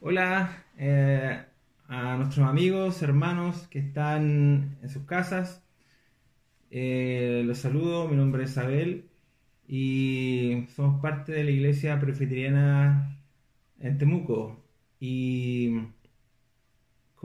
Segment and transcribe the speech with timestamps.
[0.00, 1.44] Hola eh,
[1.88, 5.62] a nuestros amigos, hermanos que están en sus casas.
[6.70, 9.10] Eh, los saludo, mi nombre es Abel
[9.68, 13.18] y somos parte de la iglesia presbiteriana
[13.80, 14.64] en Temuco.
[14.98, 15.72] Y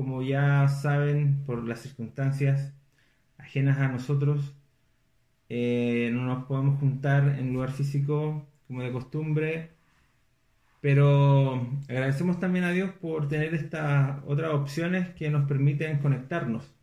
[0.01, 2.73] como ya saben, por las circunstancias
[3.37, 4.55] ajenas a nosotros,
[5.49, 9.71] eh, no nos podemos juntar en lugar físico como de costumbre
[10.81, 16.73] pero agradecemos también a Dios por tener estas otras opciones que nos permiten conectarnos.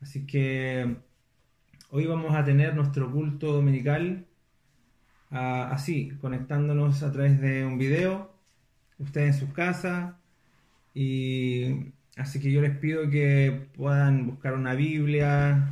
[0.00, 0.96] Así que
[1.90, 4.26] hoy vamos a tener nuestro culto dominical
[5.30, 8.32] ah, así, conectándonos a través de un video,
[8.98, 10.14] ustedes en sus casas.
[10.92, 15.70] Y así que yo les pido que puedan buscar una Biblia,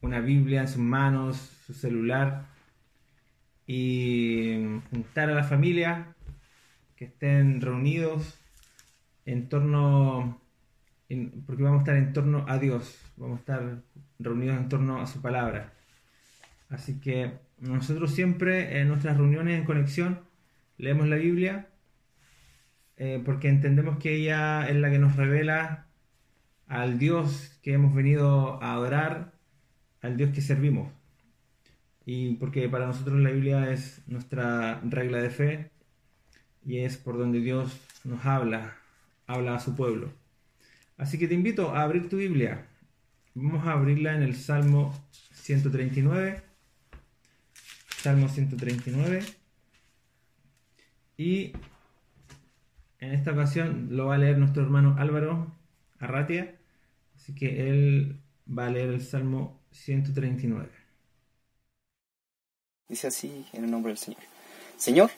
[0.00, 2.46] una Biblia en sus manos, su celular
[3.66, 6.14] y juntar a la familia,
[6.96, 8.38] que estén reunidos
[9.26, 10.40] en torno,
[11.46, 13.82] porque vamos a estar en torno a Dios, vamos a estar
[14.18, 15.74] reunidos en torno a su palabra.
[16.70, 20.20] Así que nosotros siempre en nuestras reuniones en conexión
[20.76, 21.68] leemos la Biblia
[22.98, 25.86] eh, porque entendemos que ella es la que nos revela
[26.66, 29.32] al Dios que hemos venido a adorar,
[30.02, 30.92] al Dios que servimos
[32.10, 35.70] y porque para nosotros la Biblia es nuestra regla de fe
[36.64, 38.78] y es por donde Dios nos habla,
[39.26, 40.10] habla a su pueblo.
[40.96, 42.66] Así que te invito a abrir tu Biblia.
[43.34, 44.98] Vamos a abrirla en el Salmo
[45.34, 46.40] 139.
[47.98, 49.22] Salmo 139.
[51.18, 51.52] Y
[53.00, 55.52] en esta ocasión lo va a leer nuestro hermano Álvaro
[55.98, 56.54] Arratia.
[57.16, 60.68] Así que él va a leer el Salmo 139.
[62.88, 64.20] Dice así en el nombre del Señor.
[64.76, 65.10] Señor,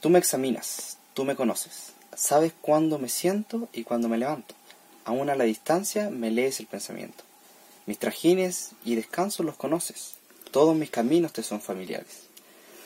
[0.00, 4.54] tú me examinas, tú me conoces, sabes cuándo me siento y cuándo me levanto.
[5.04, 7.24] Aún a la distancia me lees el pensamiento.
[7.86, 10.16] Mis trajines y descansos los conoces,
[10.50, 12.28] todos mis caminos te son familiares.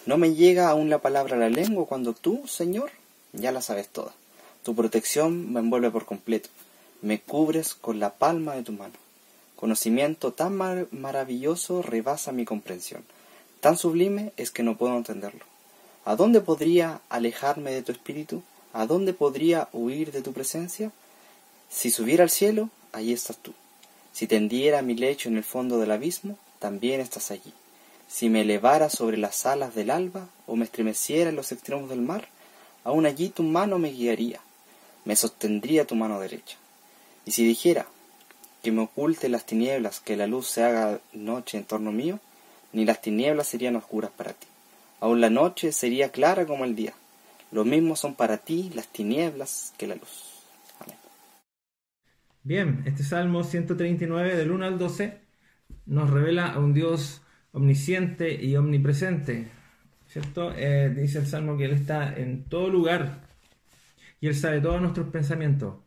[0.06, 2.92] No me llega aún la palabra a la lengua cuando tú, Señor,
[3.32, 4.14] ya la sabes toda.
[4.62, 6.48] Tu protección me envuelve por completo,
[7.00, 8.94] me cubres con la palma de tu mano.
[9.56, 10.56] Conocimiento tan
[10.90, 13.04] maravilloso rebasa mi comprensión
[13.62, 15.44] Tan sublime es que no puedo entenderlo.
[16.04, 18.42] ¿A dónde podría alejarme de tu espíritu?
[18.72, 20.90] ¿A dónde podría huir de tu presencia?
[21.70, 23.54] Si subiera al cielo, allí estás tú.
[24.12, 27.52] Si tendiera mi lecho en el fondo del abismo, también estás allí.
[28.08, 32.00] Si me elevara sobre las alas del alba o me estremeciera en los extremos del
[32.00, 32.26] mar,
[32.82, 34.40] aún allí tu mano me guiaría,
[35.04, 36.56] me sostendría tu mano derecha.
[37.24, 37.86] Y si dijera
[38.62, 42.20] que me oculte las tinieblas, que la luz se haga noche en torno mío,
[42.72, 44.46] ni las tinieblas serían oscuras para ti.
[45.00, 46.94] Aun la noche sería clara como el día.
[47.50, 50.42] Lo mismo son para ti las tinieblas que la luz.
[50.78, 50.96] Amén.
[52.44, 55.18] Bien, este Salmo 139 del 1 al 12
[55.86, 59.48] nos revela a un Dios omnisciente y omnipresente.
[60.06, 60.52] ¿Cierto?
[60.56, 63.31] Eh, dice el Salmo que Él está en todo lugar
[64.22, 65.78] y Él sabe todos nuestros pensamientos.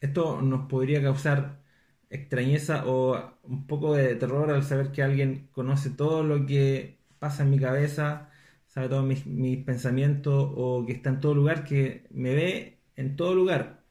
[0.00, 1.62] Esto nos podría causar
[2.10, 7.44] extrañeza o un poco de terror al saber que alguien conoce todo lo que pasa
[7.44, 8.30] en mi cabeza,
[8.66, 9.22] sabe todos mis,
[9.64, 13.84] pensamientos o que está en todo lugar, que me ve en todo lugar.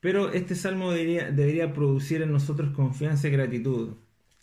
[0.00, 3.96] Pero este salmo debería, debería producir en nosotros confianza y gratitud.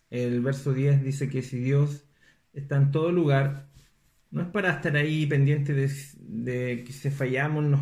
[0.09, 2.05] El verso 10 dice que si Dios
[2.53, 3.68] está en todo lugar,
[4.31, 7.79] no es para estar ahí pendiente de, que se fallamos,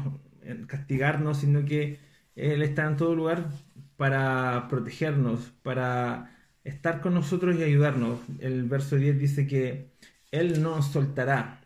[0.68, 2.00] castigarnos, sino que
[2.36, 3.50] Él está en todo lugar
[3.98, 8.20] para protegernos, para estar con nosotros y ayudarnos.
[8.40, 9.92] El verso 10 dice que
[10.32, 11.62] Él no nos soltará.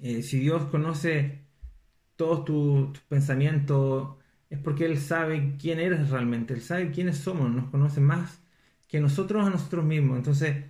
[0.00, 1.44] Eh, si Dios conoce
[2.16, 4.16] todos tus pensamientos,
[4.50, 8.42] es porque Él sabe quién eres realmente, Él sabe quiénes somos, nos conoce más
[8.88, 10.18] que nosotros a nosotros mismos.
[10.18, 10.64] Entonces,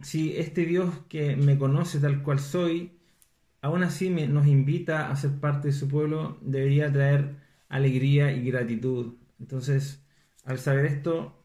[0.00, 2.92] si este Dios que me conoce tal cual soy,
[3.62, 7.36] aún así nos invita a ser parte de su pueblo, debería traer
[7.68, 10.02] alegría y gratitud entonces,
[10.44, 11.44] al saber esto,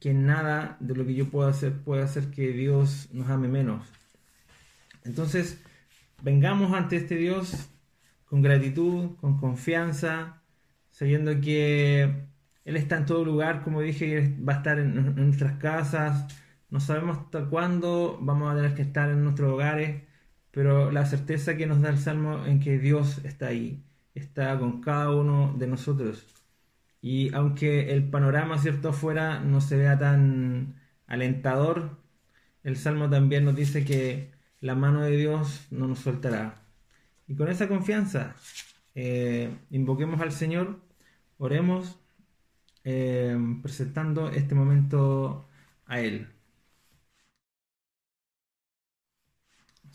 [0.00, 3.86] que nada de lo que yo pueda hacer puede hacer que Dios nos ame menos.
[5.04, 5.62] Entonces,
[6.22, 7.70] vengamos ante este Dios
[8.24, 10.42] con gratitud, con confianza,
[10.90, 12.26] sabiendo que
[12.64, 16.26] Él está en todo lugar, como dije, va a estar en, nuestras casas.
[16.70, 20.02] No sabemos hasta cuándo vamos a tener que estar en nuestros hogares,
[20.50, 23.84] pero la certeza que nos da el Salmo en que Dios está ahí,
[24.14, 26.26] está con cada uno de nosotros.
[27.02, 30.76] Y aunque el panorama, ¿cierto?, afuera no se vea tan
[31.06, 31.98] alentador,
[32.62, 36.62] el Salmo también nos dice que la mano de Dios no nos soltará.
[37.26, 38.36] Y con esa confianza,
[38.94, 40.80] eh, invoquemos al Señor,
[41.38, 41.98] oremos,
[42.84, 45.48] eh, presentando este momento
[45.86, 46.28] a Él.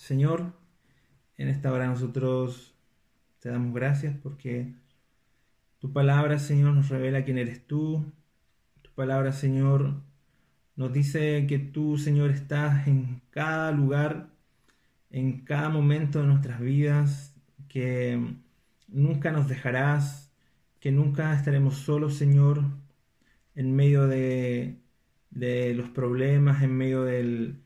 [0.05, 0.53] Señor,
[1.35, 2.75] en esta hora nosotros
[3.39, 4.75] te damos gracias porque
[5.79, 8.13] tu palabra, Señor, nos revela quién eres tú.
[8.83, 10.03] Tu palabra, Señor,
[10.75, 14.29] nos dice que tú, Señor, estás en cada lugar,
[15.09, 17.35] en cada momento de nuestras vidas,
[17.67, 18.35] que
[18.87, 20.31] nunca nos dejarás,
[20.79, 22.61] que nunca estaremos solos, Señor,
[23.55, 24.77] en medio de,
[25.31, 27.64] los problemas, en medio del,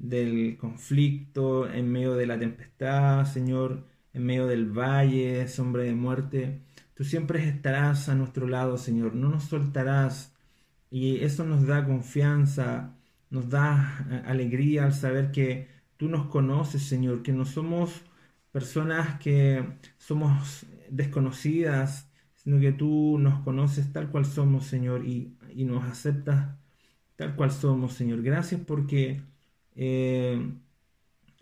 [0.00, 6.60] del conflicto, en medio de la tempestad, Señor, en medio del valle, sombra de muerte.
[6.94, 10.34] Tú siempre estarás a nuestro lado, Señor, no nos soltarás.
[10.90, 12.96] Y eso nos da confianza,
[13.30, 18.02] nos da eh, alegría al saber que tú nos conoces, Señor, que no somos
[18.52, 19.64] personas que
[19.98, 26.56] somos desconocidas, sino que tú nos conoces tal cual somos, Señor, y, nos aceptas
[27.16, 28.22] tal cual somos, Señor.
[28.22, 29.22] Gracias porque
[29.76, 30.52] eh,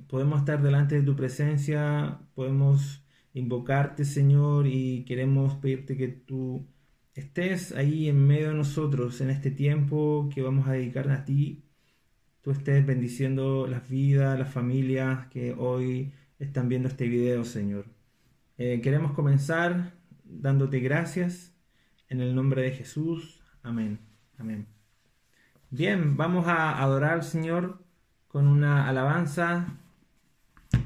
[0.09, 3.05] podemos estar delante de tu presencia, podemos
[3.35, 6.67] invocarte, Señor, y queremos pedirte que tú
[7.15, 11.65] estés ahí en medio de nosotros en este tiempo que vamos a dedicar a ti.
[12.43, 17.87] Tú estés bendiciendo las vidas, las familias que hoy están viendo este video, Señor.
[18.57, 21.55] Eh, queremos comenzar dándote gracias
[22.09, 23.41] en el nombre de Jesús.
[23.63, 23.99] Amén.
[24.39, 24.67] Amén.
[25.71, 27.85] Bien, vamos a adorar Señor
[28.39, 29.67] con una alabanza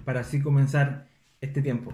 [0.07, 1.07] para así comenzar
[1.43, 1.93] este tiempo.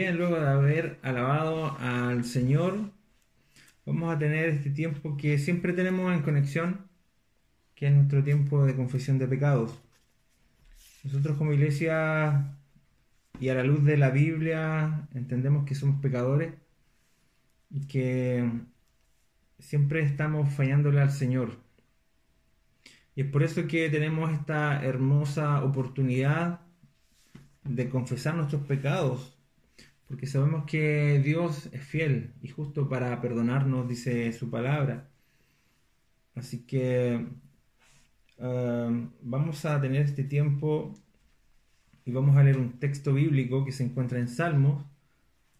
[0.00, 2.90] Bien, luego de haber alabado al Señor,
[3.84, 6.88] vamos a tener este tiempo que siempre tenemos en conexión,
[7.74, 9.78] que es nuestro tiempo de confesión de pecados.
[11.04, 12.56] Nosotros como iglesia
[13.40, 16.54] y a la luz de la Biblia entendemos que somos pecadores
[17.68, 18.50] y que
[19.58, 21.58] siempre estamos fallándole al Señor.
[23.14, 26.60] Y es por eso que tenemos esta hermosa oportunidad
[27.64, 29.36] de confesar nuestros pecados,
[30.10, 35.08] porque sabemos que Dios es fiel y justo para perdonarnos, dice su palabra.
[36.34, 37.28] Así que
[38.38, 40.92] um, vamos a tener este tiempo
[42.04, 44.84] y vamos a leer un texto bíblico que se encuentra en Salmos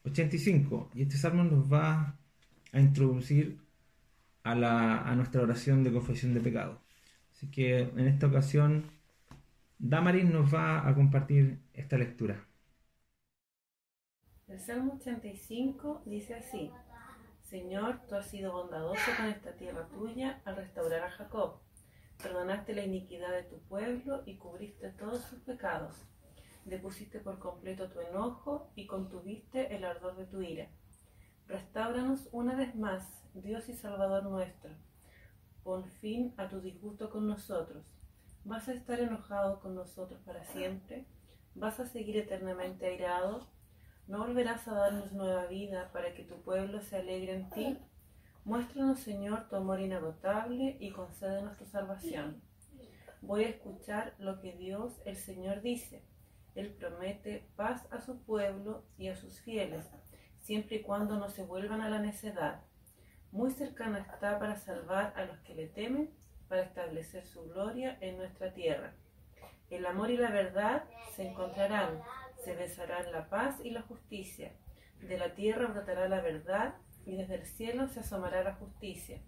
[0.03, 0.91] 85.
[0.95, 2.19] Y este salmo nos va
[2.73, 3.61] a introducir
[4.43, 6.81] a, la, a nuestra oración de confesión de pecado.
[7.31, 8.87] Así que en esta ocasión,
[9.79, 12.50] Damaris nos va a compartir esta lectura.
[14.51, 16.73] El Salmo 85 dice así,
[17.45, 21.61] Señor, tú has sido bondadoso con esta tierra tuya al restaurar a Jacob.
[22.21, 26.05] Perdonaste la iniquidad de tu pueblo y cubriste todos sus pecados.
[26.65, 30.69] Depusiste por completo tu enojo y contuviste el ardor de tu ira.
[31.47, 34.75] Restauranos una vez más, Dios y Salvador nuestro
[35.63, 37.87] Pon fin a tu disgusto con nosotros.
[38.43, 41.07] ¿Vas a estar enojado con nosotros para siempre?
[41.55, 43.60] ¿Vas a seguir eternamente airado?
[44.11, 47.79] ¿No volverás a darnos nueva vida para que tu pueblo se alegre en ti?
[48.45, 52.43] Muéstranos, Señor, tu amor inagotable y concédenos tu salvación.
[53.23, 56.05] Voy a escuchar lo que Dios, el Señor, dice.
[56.57, 59.89] Él promete paz a su pueblo y a sus fieles,
[60.41, 62.65] siempre y cuando no se vuelvan a la necedad
[63.33, 66.11] muy cercana está para salvar a los que le temen,
[66.49, 68.93] para establecer su gloria en nuestra tierra.
[69.71, 70.83] El amor y la verdad
[71.15, 72.03] se encontrarán,
[72.45, 74.53] se besarán la paz y la justicia.
[75.01, 76.75] De la tierra brotará la verdad
[77.07, 79.21] y desde el cielo se asomará la justicia.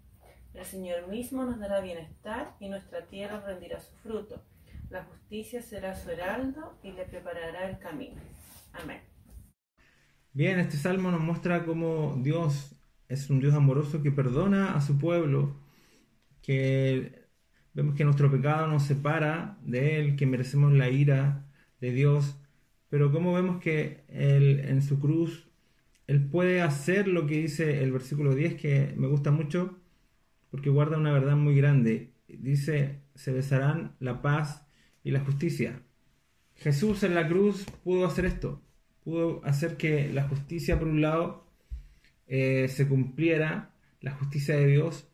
[0.53, 4.43] El Señor mismo nos dará bienestar y nuestra tierra rendirá su fruto.
[4.89, 8.21] La justicia será su heraldo y le preparará el camino.
[8.73, 9.01] Amén.
[10.31, 12.75] Bien, este salmo nos muestra cómo Dios
[13.07, 15.55] es un Dios amoroso que perdona a su pueblo,
[16.41, 17.27] que
[17.73, 21.45] vemos que nuestro pecado nos separa de Él, que merecemos la ira
[21.79, 22.35] de Dios,
[22.93, 25.47] pero como vemos que Él en su cruz,
[26.05, 29.79] Él puede hacer lo que dice el versículo 10, que me gusta mucho,
[30.51, 32.11] porque guarda una verdad muy grande.
[32.27, 34.67] Dice, se besarán la paz
[35.03, 35.81] y la justicia.
[36.53, 38.61] Jesús en la cruz pudo hacer esto,
[39.03, 41.47] pudo hacer que la justicia por un lado
[42.27, 45.07] eh, se cumpliera la justicia de Dios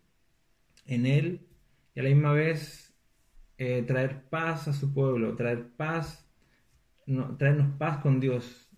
[0.86, 1.48] en él
[1.96, 2.94] y a la misma vez
[3.58, 6.29] eh, traer paz a su pueblo, traer paz,
[7.38, 8.70] traernos paz con Dios,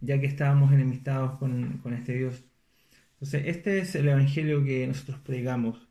[0.00, 2.44] ya que estábamos enemistados con, con este Dios.
[3.14, 5.88] Entonces, este es el Evangelio que nosotros predicamos.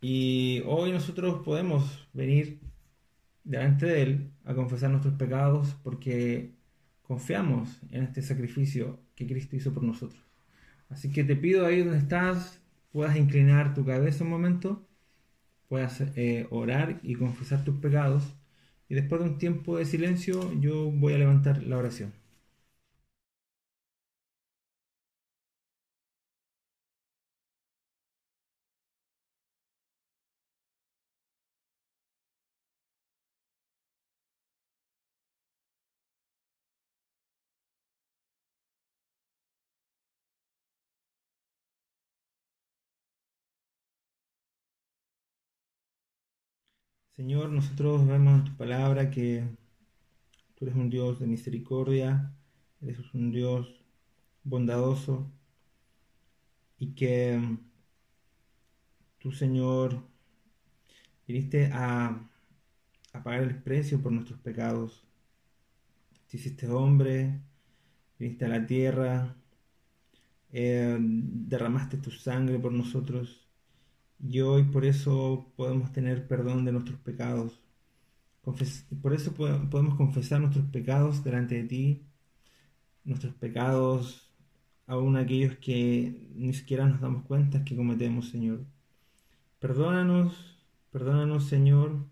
[0.00, 2.60] Y hoy nosotros podemos venir
[3.44, 6.52] delante de Él a confesar nuestros pecados porque
[7.02, 10.20] confiamos en este sacrificio que Cristo hizo por nosotros.
[10.88, 12.60] Así que te pido ahí donde estás,
[12.90, 14.86] puedas inclinar tu cabeza un momento,
[15.68, 18.34] puedas eh, orar y confesar tus pecados.
[18.88, 22.12] Y después de un tiempo de silencio, yo voy a levantar la oración.
[47.16, 49.44] Señor, nosotros vemos en tu palabra que
[50.54, 52.34] tú eres un Dios de misericordia,
[52.80, 53.84] eres un Dios
[54.44, 55.30] bondadoso
[56.78, 57.38] y que
[59.18, 60.02] tú, Señor,
[61.28, 62.30] viniste a,
[63.12, 65.04] pagar el precio por nuestros pecados.
[66.28, 67.42] Te hiciste hombre,
[68.18, 69.36] viniste a la tierra,
[70.50, 73.41] eh, derramaste tu sangre por nosotros
[74.22, 77.60] y hoy por eso podemos tener perdón de nuestros pecados.
[79.02, 82.02] por eso podemos confesar nuestros pecados delante de ti,
[83.04, 84.32] nuestros pecados,
[84.86, 88.64] aún aquellos que ni siquiera nos damos cuenta que cometemos, Señor.
[89.58, 90.58] Perdónanos,
[90.90, 92.06] perdónanos, Señor,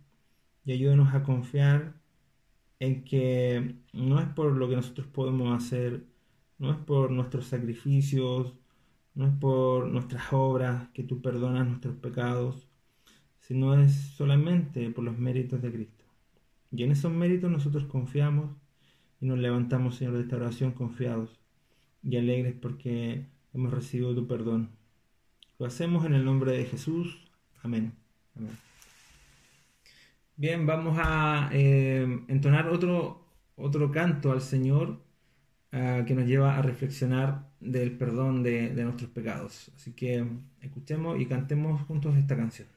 [0.65, 1.95] y ayúdanos a confiar
[2.81, 6.07] en que no es por lo que nosotros podemos hacer,
[6.59, 8.55] no es por nuestros sacrificios,
[9.15, 12.69] no es por nuestras obras que tú perdonas nuestros pecados,
[13.41, 16.05] sino es solamente por los méritos de Cristo.
[16.71, 18.51] Y en esos méritos nosotros confiamos
[19.21, 21.41] y nos levantamos, Señor, de esta oración confiados,
[22.03, 24.71] y alegres porque hemos recibido tu perdón.
[25.59, 27.29] Lo hacemos en el nombre de Jesús.
[27.63, 27.93] Amén.
[30.37, 33.27] Bien, vamos a eh, entonar otro,
[33.57, 35.03] otro canto al Señor
[35.73, 39.71] ah, que nos lleva a reflexionar del perdón de, de nuestros pecados.
[39.77, 40.25] Así que
[40.63, 42.69] escuchemos y cantemos juntos esta canción.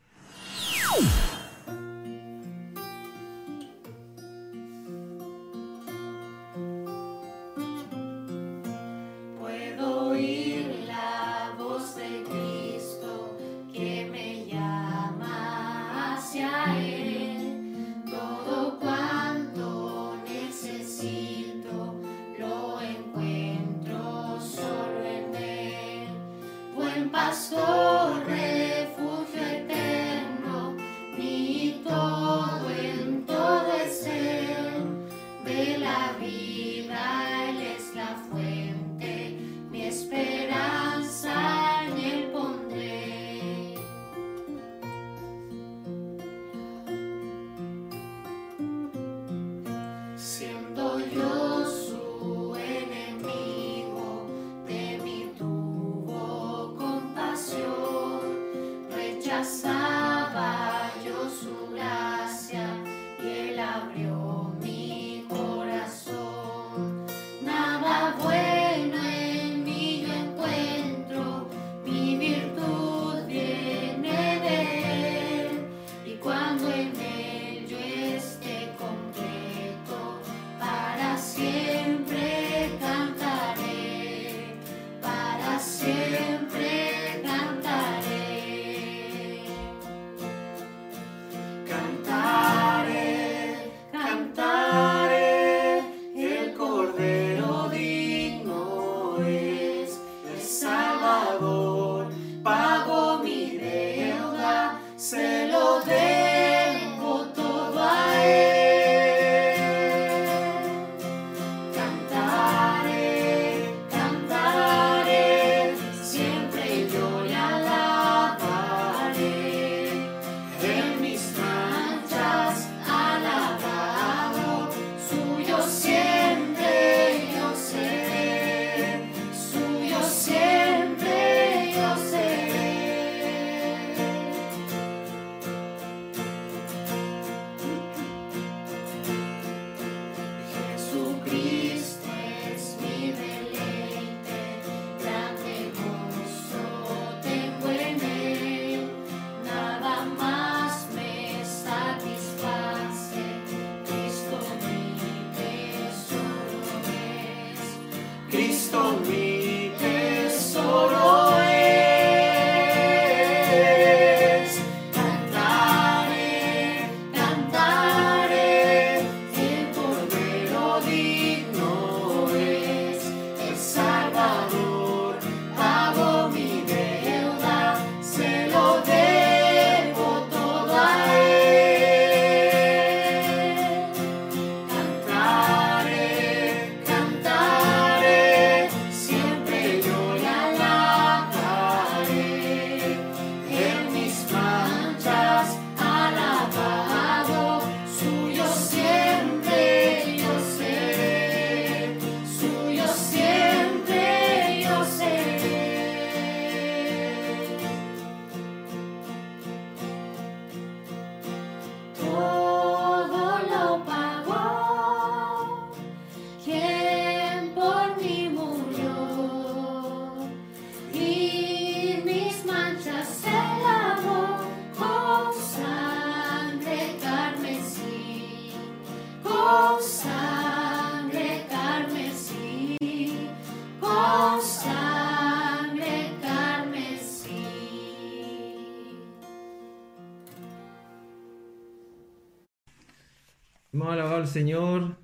[244.33, 244.97] Señor,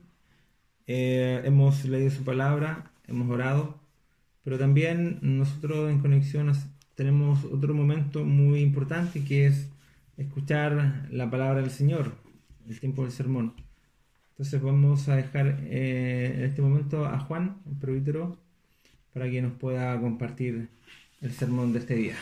[0.88, 3.80] eh, hemos leído su palabra, hemos orado,
[4.44, 6.52] pero también nosotros en Conexión
[6.96, 9.70] tenemos otro momento muy importante que es
[10.18, 12.16] escuchar la palabra del Señor,
[12.68, 13.54] el tiempo del sermón.
[14.32, 18.36] Entonces vamos a dejar eh, en este momento a Juan, el presbítero,
[19.14, 20.70] para que nos pueda compartir
[21.22, 22.16] el sermón de este día.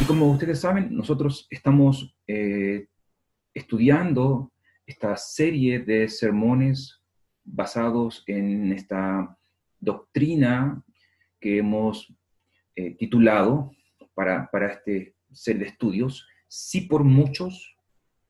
[0.00, 2.86] Y como ustedes saben, nosotros estamos eh,
[3.60, 4.52] estudiando
[4.86, 7.00] esta serie de sermones
[7.44, 9.38] basados en esta
[9.78, 10.82] doctrina
[11.38, 12.12] que hemos
[12.76, 13.72] eh, titulado
[14.14, 17.76] para, para este ser de estudios, sí por muchos,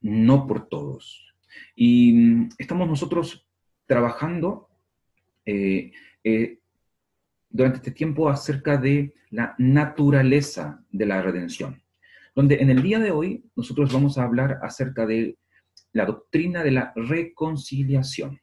[0.01, 1.35] no por todos.
[1.75, 3.47] Y mm, estamos nosotros
[3.87, 4.69] trabajando
[5.45, 6.59] eh, eh,
[7.49, 11.83] durante este tiempo acerca de la naturaleza de la redención,
[12.41, 15.37] donde en el día de hoy nosotros vamos a hablar acerca de
[15.93, 18.41] la doctrina de la reconciliación.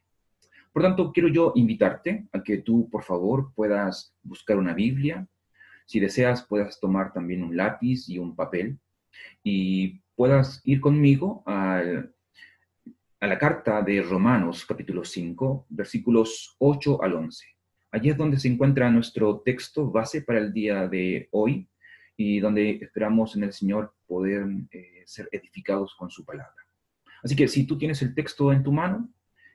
[0.72, 5.28] Por tanto, quiero yo invitarte a que tú, por favor, puedas buscar una Biblia.
[5.88, 8.78] Si deseas, puedas tomar también un lápiz y un papel
[9.44, 11.82] y puedas ir conmigo a
[13.20, 17.48] la carta de Romanos, capítulo 5, versículos 8 al 11.
[17.90, 21.68] Allí es donde se encuentra nuestro texto base para el día de hoy
[22.18, 26.56] y donde esperamos en el Señor poder eh, ser edificados con su palabra.
[27.24, 29.08] Así que si tú tienes el texto en tu mano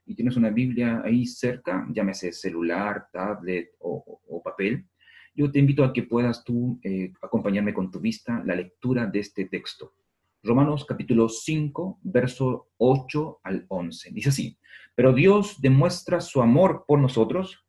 [0.06, 4.86] y tienes una Biblia ahí cerca, llámese celular, tablet o, papel,
[5.34, 9.20] yo te invito a que puedas tú eh, acompañarme con tu vista la lectura de
[9.20, 9.94] este texto.
[10.42, 14.10] Romanos capítulo 5, verso 8 al 11.
[14.12, 14.58] Dice así,
[14.94, 17.64] pero Dios demuestra su amor por nosotros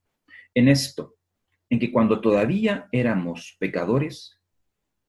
[0.56, 1.15] en esto,
[1.69, 4.42] en que cuando todavía éramos pecadores,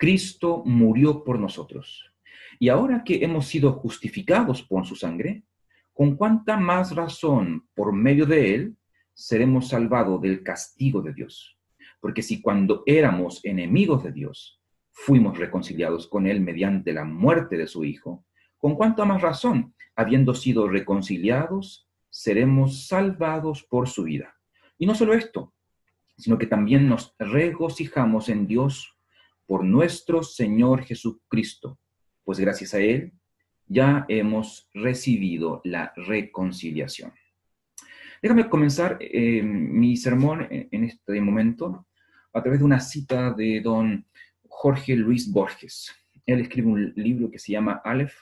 [0.04, 2.12] Cristo murió por nosotros.
[2.58, 5.44] Y ahora que hemos sido justificados por su sangre,
[5.94, 8.76] con cuánta más razón por medio de él
[9.14, 11.58] seremos salvados del castigo de Dios.
[12.00, 14.60] Porque si cuando éramos enemigos de Dios,
[14.92, 18.26] fuimos reconciliados con él mediante la muerte de su Hijo,
[18.58, 24.36] con cuánta más razón, habiendo sido reconciliados, seremos salvados por su vida.
[24.76, 25.54] Y no solo esto,
[26.18, 28.93] sino que también nos regocijamos en Dios
[29.46, 31.78] por nuestro Señor Jesucristo,
[32.24, 33.12] pues gracias a Él
[33.66, 37.12] ya hemos recibido la reconciliación.
[38.22, 41.86] Déjame comenzar eh, mi sermón en, este momento
[42.32, 44.06] a través de una cita de don
[44.48, 45.94] Jorge Luis Borges.
[46.24, 48.14] Él escribe un libro que se llama Aleph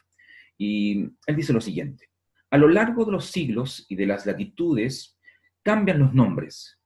[0.58, 2.08] y él dice lo siguiente.
[2.50, 5.18] A lo largo de los siglos y de las latitudes
[5.62, 6.80] cambian los nombres,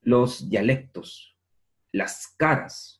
[0.00, 1.36] los dialectos,
[1.92, 2.97] las caras,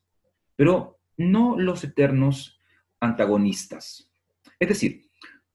[0.59, 2.59] pero no los eternos
[2.99, 4.11] antagonistas.
[4.59, 5.09] Es decir,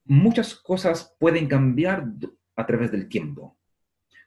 [0.07, 2.07] muchas cosas pueden cambiar
[2.57, 3.55] a través del tiempo,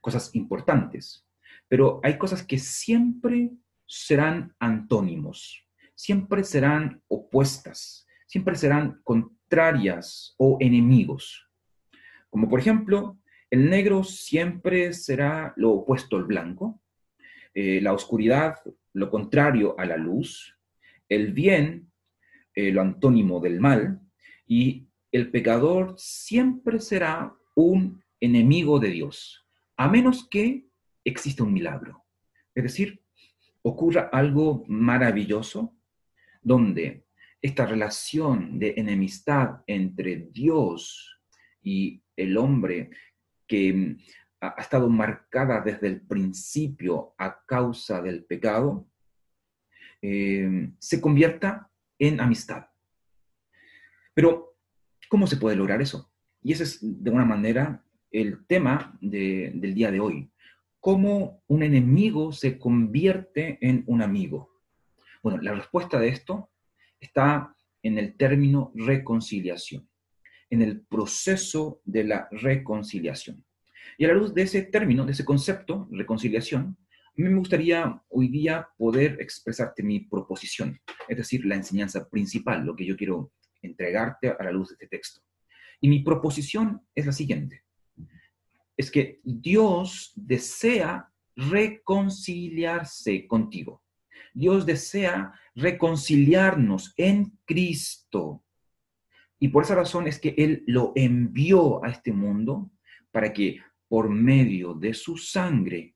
[0.01, 1.25] cosas importantes,
[1.67, 3.53] pero hay cosas que siempre
[3.87, 11.49] serán antónimos, siempre serán opuestas, siempre serán contrarias o enemigos.
[12.29, 13.17] Como por ejemplo,
[13.49, 16.79] el negro siempre será lo opuesto al blanco,
[17.55, 18.57] eh, la oscuridad
[18.93, 20.56] lo contrario a la luz,
[21.09, 21.91] el bien
[22.55, 24.01] eh, lo antónimo del mal,
[24.47, 30.65] y el pecador siempre será un enemigo de Dios, a menos que
[31.03, 32.03] exista un milagro.
[32.55, 33.01] Es decir,
[33.61, 35.75] ocurra algo maravilloso
[36.41, 37.05] donde
[37.41, 41.19] esta relación de enemistad entre Dios
[41.61, 42.89] y el hombre
[43.45, 43.97] que mm,
[44.41, 48.87] ha ha estado marcada desde el principio a causa del pecado,
[50.01, 52.67] eh, se convierta en amistad.
[54.13, 54.55] Pero,
[55.09, 56.11] ¿cómo se puede lograr eso?
[56.41, 60.31] Y ese es, de una manera, el tema de- del día de hoy.
[60.79, 64.51] ¿Cómo un enemigo se convierte en un amigo?
[65.21, 66.49] Bueno, la respuesta de esto
[66.99, 69.87] está en el término reconciliación,
[70.49, 73.43] en el proceso de la reconciliación.
[73.97, 76.77] Y a la luz de ese término, de ese concepto, reconciliación,
[77.23, 82.85] me gustaría hoy día poder expresarte mi proposición, es decir, la enseñanza principal, lo que
[82.85, 83.31] yo quiero
[83.63, 85.21] entregarte a la luz de este texto.
[85.81, 87.63] Y mi proposición es la siguiente.
[88.77, 93.83] Es que Dios desea reconciliarse contigo.
[94.33, 98.43] Dios desea reconciliarnos en Cristo.
[99.39, 102.69] Y por esa razón es que Él lo envió a este mundo
[103.11, 105.95] para que por medio de su sangre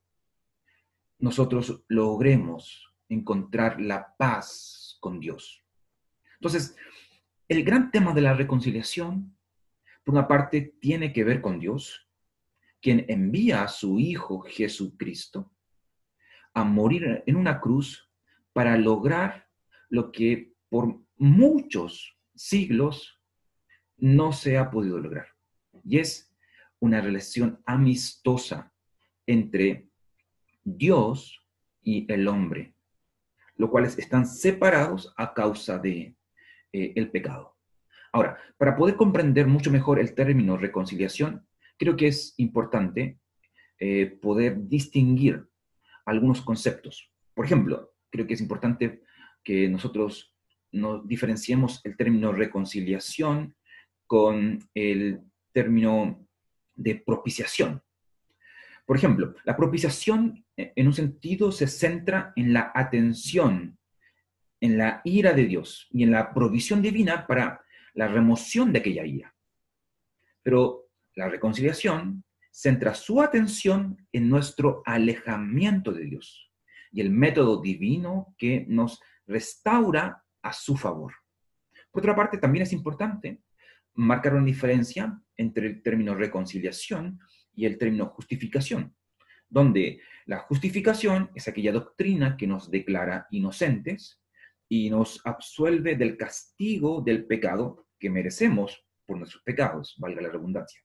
[1.22, 5.64] nosotros logremos encontrar la paz con Dios.
[6.34, 6.76] Entonces,
[7.46, 9.36] el gran tema de la reconciliación,
[10.02, 12.08] por una parte, tiene que ver con Dios,
[12.80, 15.52] quien envía a su Hijo Jesucristo
[16.54, 18.10] a morir en una cruz
[18.52, 19.48] para lograr
[19.90, 23.22] lo que por muchos siglos
[23.96, 25.28] no se ha podido lograr.
[25.84, 26.34] Y es
[26.80, 28.72] una relación amistosa
[29.24, 29.91] entre
[30.64, 31.40] Dios
[31.82, 32.74] y el hombre,
[33.56, 36.16] los cuales están separados a causa de
[36.72, 37.56] eh, el pecado.
[38.12, 41.46] Ahora, para poder comprender mucho mejor el término reconciliación,
[41.78, 43.18] creo que es importante
[43.78, 45.46] eh, poder distinguir
[46.04, 47.10] algunos conceptos.
[47.34, 49.02] Por ejemplo, creo que es importante
[49.42, 50.34] que nosotros
[50.70, 53.56] no diferenciemos el término reconciliación
[54.06, 55.20] con el
[55.52, 56.26] término
[56.74, 57.82] de propiciación.
[58.84, 63.78] Por ejemplo, la propiciación eh, en un sentido se centra en la atención,
[64.60, 67.62] en la ira de Dios y en la provisión divina para
[67.94, 69.34] la remoción de aquella ira.
[70.42, 76.50] Pero la reconciliación centra su atención en nuestro alejamiento de Dios
[76.90, 81.14] y el método divino que nos restaura a su favor.
[81.90, 83.40] Por otra parte, también es importante
[83.94, 87.20] marcar una diferencia entre el término reconciliación
[87.54, 88.94] y el término justificación,
[89.48, 94.20] donde la justificación es aquella doctrina que nos declara inocentes
[94.68, 100.80] y nos absuelve del castigo del pecado que merecemos por nuestros pecados, valga la redundancia.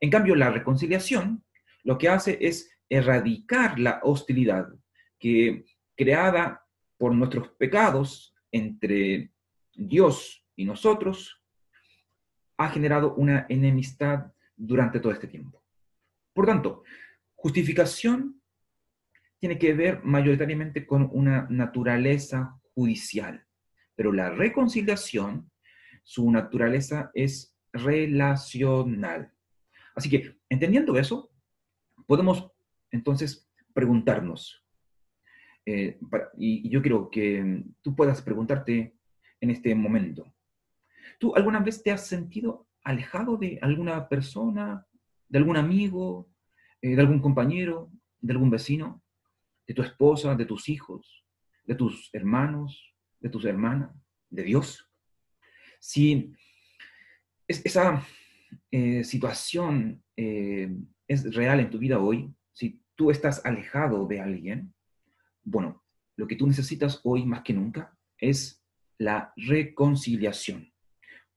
[0.00, 1.44] En cambio, la reconciliación
[1.82, 4.68] lo que hace es erradicar la hostilidad
[5.18, 5.64] que
[5.96, 6.64] creada
[6.98, 9.32] por nuestros pecados entre
[9.74, 11.42] Dios y nosotros
[12.56, 15.62] ha generado una enemistad durante todo este tiempo.
[16.36, 16.84] Por tanto,
[17.34, 18.42] justificación
[19.38, 23.46] tiene que ver mayoritariamente con una naturaleza judicial,
[23.94, 25.50] pero la reconciliación,
[26.02, 29.32] su naturaleza es relacional.
[29.94, 31.30] Así que, entendiendo eso,
[32.06, 32.52] podemos
[32.90, 34.62] entonces preguntarnos,
[35.64, 35.98] eh,
[36.36, 38.94] y, y yo quiero que tú puedas preguntarte
[39.40, 40.34] en este momento,
[41.18, 44.85] ¿tú alguna vez te has sentido alejado de alguna persona,
[45.28, 46.28] de algún amigo,
[46.82, 49.02] eh, de algún compañero, de algún vecino,
[49.66, 51.24] de tu esposa, de tus hijos,
[51.64, 53.90] de tus hermanos, de tus hermanas,
[54.30, 54.88] de Dios?
[55.80, 56.32] Si
[57.48, 58.06] esa
[58.70, 60.74] eh, situación eh,
[61.08, 64.74] es real en tu vida hoy, si tú estás alejado de alguien,
[65.44, 65.84] bueno,
[66.16, 68.64] lo que tú necesitas hoy más que nunca es
[68.98, 70.72] la reconciliación.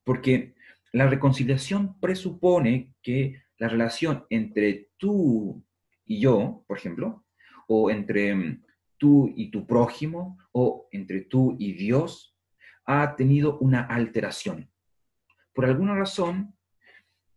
[0.04, 0.56] Porque
[0.92, 5.64] la reconciliación presupone que la relación entre tú
[6.06, 7.26] y yo, por ejemplo,
[7.68, 8.64] o entre mm,
[8.98, 12.36] tú y tu prójimo, o entre tú y Dios,
[12.86, 14.72] ha tenido una alteración.
[15.54, 16.56] Por alguna razón,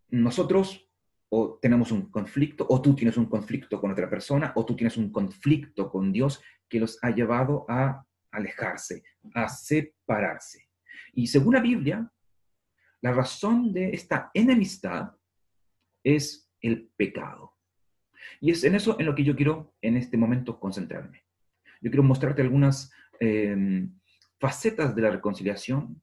[0.08, 0.88] nosotros
[1.34, 4.98] o tenemos un conflicto, o tú tienes un conflicto con otra persona, o tú tienes
[4.98, 9.02] un conflicto con Dios que los ha llevado a alejarse,
[9.34, 10.68] a separarse.
[11.14, 12.10] Y según la Biblia,
[13.00, 15.12] la razón de esta enemistad
[16.04, 17.54] es el pecado.
[18.40, 21.24] Y es en eso en lo que yo quiero en este momento concentrarme.
[21.80, 23.92] Yo quiero mostrarte algunas em,
[24.38, 26.00] facetas de la reconciliación,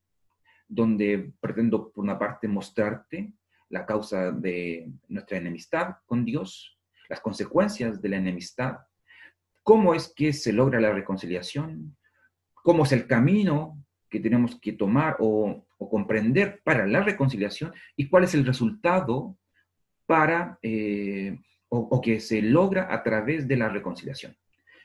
[0.68, 3.34] donde pretendo, por una parte, mostrarte
[3.70, 8.78] la causa de nuestra enemistad con Dios, las consecuencias de la enemistad,
[9.64, 11.96] cómo es que se logra la reconciliación,
[12.54, 18.26] cómo es el camino que tenemos que tomar o, comprender para la reconciliación y cuál
[18.26, 19.38] es el resultado
[20.10, 24.36] para, eh, o, que se logra a través de la reconciliación.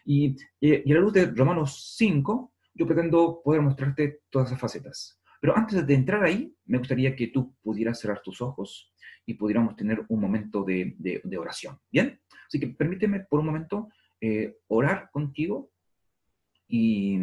[0.05, 5.19] Y, y, a la luz de Romanos 5, yo pretendo poder mostrarte todas esas facetas.
[5.41, 8.93] Pero antes de entrar ahí, me gustaría que tú pudieras cerrar tus ojos
[9.25, 10.95] y pudiéramos tener un momento de,
[11.39, 11.79] oración.
[11.91, 12.21] ¿Bien?
[12.47, 13.89] Así que permíteme por un momento
[14.21, 15.71] eh, orar contigo
[16.69, 17.19] y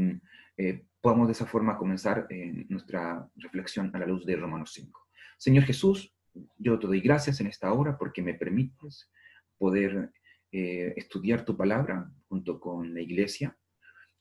[0.58, 2.28] eh, podamos de esa forma comenzar
[2.68, 5.08] nuestra reflexión a la luz de Romanos 5.
[5.38, 6.16] Señor Jesús,
[6.58, 9.10] yo te doy gracias en esta hora porque me permites
[9.58, 10.12] poder
[10.52, 13.58] eh, estudiar tu palabra junto con la iglesia.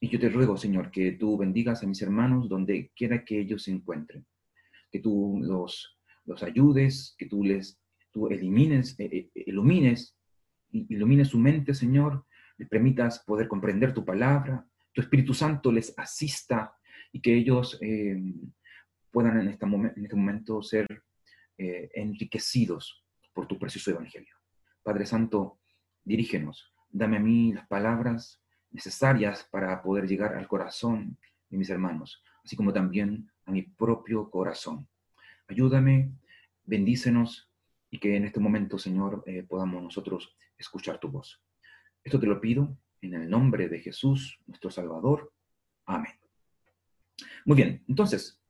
[0.01, 3.65] Y yo te ruego, Señor, que tú bendigas a mis hermanos donde quiera que ellos
[3.65, 4.27] se encuentren,
[4.91, 7.81] que tú los, los ayudes, que tú les
[8.13, 10.17] tú elimines, eh, eh, ilumines,
[10.71, 12.25] ilumines su mente, Señor,
[12.59, 16.75] les permitas poder comprender tu palabra, tu Espíritu Santo les asista
[17.13, 18.21] y que ellos eh,
[19.11, 20.87] puedan en, esta en, este momento ser
[21.95, 24.35] enriquecidos por tu precioso Evangelio.
[24.83, 25.59] Padre Santo,
[26.05, 31.19] dirígenos, dame a mí las palabras necesarias para poder llegar al corazón
[31.49, 34.89] de mis hermanos, así como también a mi propio corazón.
[35.49, 36.13] Ayúdame,
[36.65, 37.51] bendícenos
[37.91, 41.43] y que en este momento, Señor, eh, podamos nosotros escuchar tu voz.
[42.05, 45.33] Esto te lo pido en el nombre de Jesús, nuestro Salvador.
[45.87, 46.13] Amén.
[47.45, 48.41] Muy bien, entonces,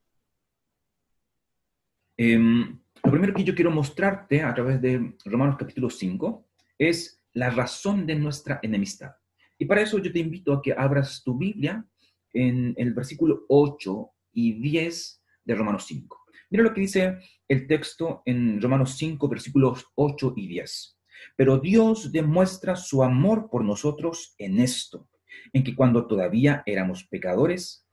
[2.16, 2.79] em,
[3.10, 6.46] lo primero que yo quiero mostrarte a través de Romanos capítulo 5
[6.78, 9.10] es la razón de nuestra enemistad.
[9.58, 11.84] Y para eso yo te invito a que abras tu Biblia
[12.32, 16.24] en el versículo 8 y 10 de Romanos 5.
[16.50, 17.18] Mira lo que dice
[17.48, 20.98] el texto en Romanos 5, versículos 8 y 10.
[21.34, 25.08] Pero Dios demuestra su amor por nosotros en esto,
[25.52, 27.84] en que cuando todavía éramos pecadores,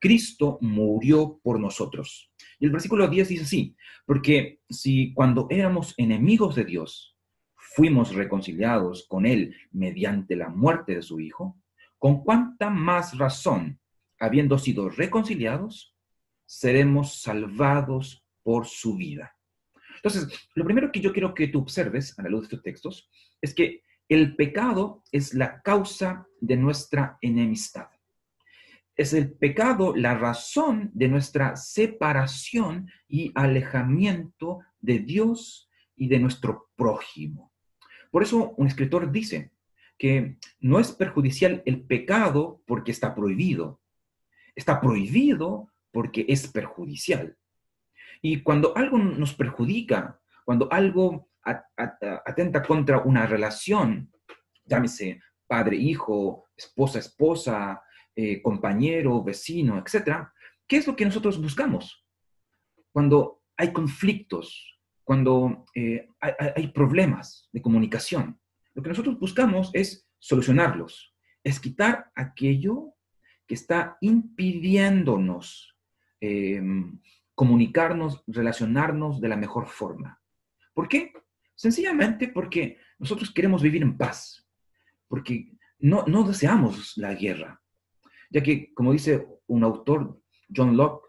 [0.00, 2.33] Cristo murió por nosotros.
[2.64, 7.14] El versículo 10 dice así, porque si cuando éramos enemigos de Dios,
[7.56, 11.60] fuimos reconciliados con Él mediante la muerte de su Hijo,
[11.98, 13.78] con cuánta más razón,
[14.18, 15.94] habiendo sido reconciliados,
[16.46, 19.36] seremos salvados por su vida.
[19.96, 23.10] Entonces, lo primero que yo quiero que tú observes a la luz de estos textos
[23.42, 27.88] es que el pecado es la causa de nuestra enemistad.
[28.96, 36.70] Es el pecado la razón de nuestra separación y alejamiento de Dios y de nuestro
[36.76, 37.52] prójimo.
[38.10, 39.50] Por eso un escritor dice
[39.98, 43.80] que no es perjudicial el pecado porque está prohibido.
[44.54, 47.36] Está prohibido porque es perjudicial.
[48.22, 51.28] Y cuando algo nos perjudica, cuando algo
[52.24, 54.10] atenta contra una relación,
[54.64, 57.82] llámese padre-hijo, esposa-esposa,
[58.16, 60.28] eh, compañero, vecino, etc.,
[60.66, 62.04] ¿qué es lo que nosotros buscamos?
[62.92, 68.38] Cuando hay conflictos, cuando eh, hay, hay problemas de comunicación,
[68.74, 72.94] lo que nosotros buscamos es solucionarlos, es quitar aquello
[73.46, 75.74] que está impidiéndonos
[76.20, 76.62] eh,
[77.34, 80.22] comunicarnos, relacionarnos de la mejor forma.
[80.72, 81.12] ¿Por qué?
[81.54, 84.48] Sencillamente porque nosotros queremos vivir en paz,
[85.08, 87.60] porque no, no deseamos la guerra,
[88.30, 90.20] ya que, como dice un autor,
[90.54, 91.06] John Locke,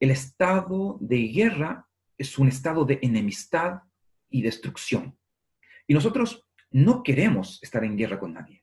[0.00, 3.82] el estado de guerra es un estado de enemistad
[4.30, 5.16] y destrucción.
[5.86, 8.62] Y nosotros no queremos estar en guerra con nadie.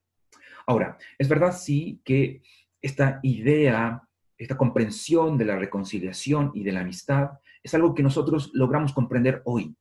[0.67, 2.41] Ahora, es verdad sí que
[2.81, 4.05] esta idea
[4.37, 7.31] esta comprensión de la reconciliación y de la amistad
[7.63, 9.75] es algo que nosotros logramos comprender hoy,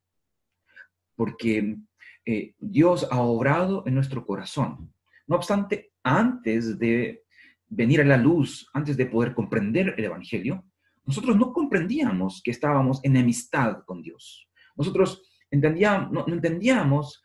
[1.16, 1.76] porque
[2.24, 4.92] eh, Dios ha obrado en nuestro corazón.
[5.26, 7.23] No obstante, antes de
[7.68, 10.64] venir a la luz, antes de poder comprender el Evangelio,
[11.04, 14.48] nosotros no comprendíamos que estábamos en enemistad con Dios.
[14.76, 17.22] Nosotros entendíamos, no, no entendíamos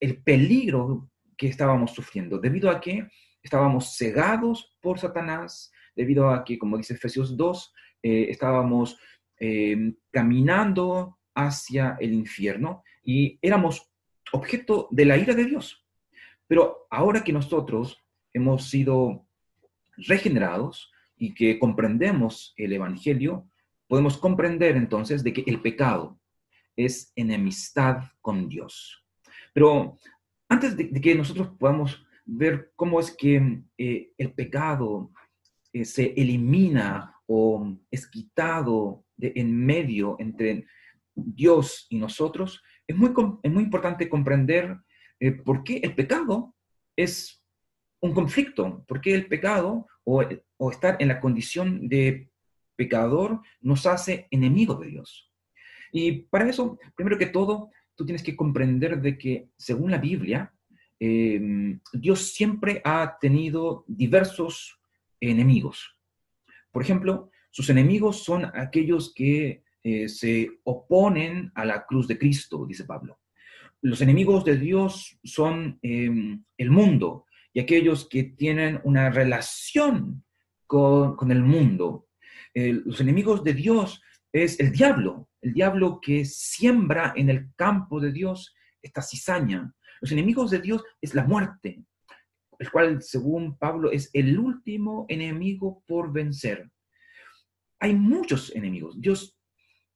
[0.00, 3.08] el peligro que estábamos sufriendo, debido a que
[3.42, 8.98] estábamos cegados por Satanás, debido a que, como dice Efesios 2, eh, estábamos
[9.38, 13.90] eh, caminando hacia el infierno y éramos
[14.32, 15.86] objeto de la ira de Dios.
[16.46, 17.98] Pero ahora que nosotros
[18.32, 19.26] hemos sido
[19.96, 23.48] regenerados y que comprendemos el Evangelio,
[23.86, 26.18] podemos comprender entonces de que el pecado
[26.76, 29.04] es enemistad con Dios.
[29.52, 29.98] Pero
[30.48, 35.12] antes de, que nosotros podamos ver cómo es que eh, el pecado
[35.72, 40.66] eh, se elimina o es quitado de en medio entre
[41.14, 44.78] Dios y nosotros, es muy, es muy importante comprender
[45.20, 46.54] eh, por qué el pecado
[46.96, 47.41] es
[48.02, 50.22] un conflicto, por qué el pecado o,
[50.58, 52.28] o estar en la condición de
[52.76, 55.30] pecador nos hace enemigos de Dios.
[55.92, 60.52] Y para eso, primero que todo, tú tienes que comprender de que, según la Biblia,
[60.98, 64.78] eh, Dios siempre ha tenido diversos
[65.20, 65.96] enemigos.
[66.70, 72.64] Por ejemplo, sus enemigos son aquellos que eh, se oponen a la cruz de Cristo,
[72.66, 73.18] dice Pablo.
[73.80, 80.24] Los enemigos de Dios son em, el mundo y aquellos que tienen una relación
[80.66, 82.08] con, el mundo.
[82.54, 84.00] los enemigos de Dios
[84.32, 89.72] es el diablo, el diablo que siembra en el campo de Dios esta cizaña.
[90.00, 91.84] Los enemigos de Dios es la muerte,
[92.58, 96.70] el cual, según Pablo, es el último enemigo por vencer.
[97.78, 99.00] Hay muchos enemigos.
[99.00, 99.36] Dios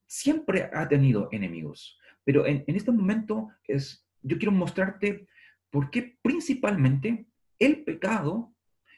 [0.06, 5.26] siempre ha tenido enemigos, pero en, este momento es, yo quiero mostrarte
[5.70, 7.26] por qué principalmente
[7.58, 8.54] el pecado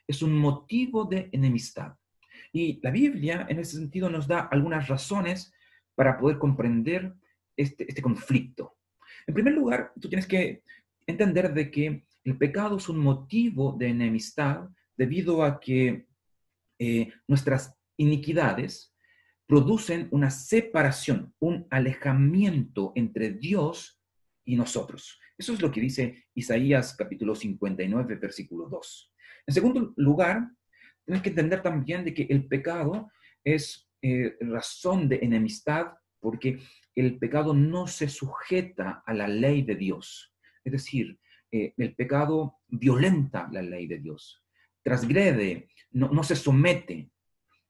[0.07, 1.95] es un motivo de enemistad.
[2.53, 5.53] Y la Biblia, en ese sentido, nos da algunas razones
[5.95, 7.15] para poder comprender
[7.57, 8.77] este, este conflicto.
[9.27, 10.63] En primer lugar, tú tienes que
[11.07, 16.07] entender de que el pecado es un motivo de enemistad debido a que
[16.79, 18.95] eh, nuestras iniquidades
[19.47, 24.01] producen una separación, un alejamiento entre Dios
[24.45, 25.19] y nosotros.
[25.39, 29.15] Eso es lo que dice Isaías capítulo 59, versículo 2.
[29.47, 30.51] En segundo lugar,
[31.05, 33.09] tienes que entender también de que el pecado
[33.45, 36.59] es eh, razón de enemistad porque
[36.97, 40.35] el pecado no se sujeta a la ley de Dios.
[40.65, 41.17] Es decir,
[41.53, 44.45] eh, el pecado violenta la ley de Dios,
[44.83, 47.13] transgrede, no, se somete.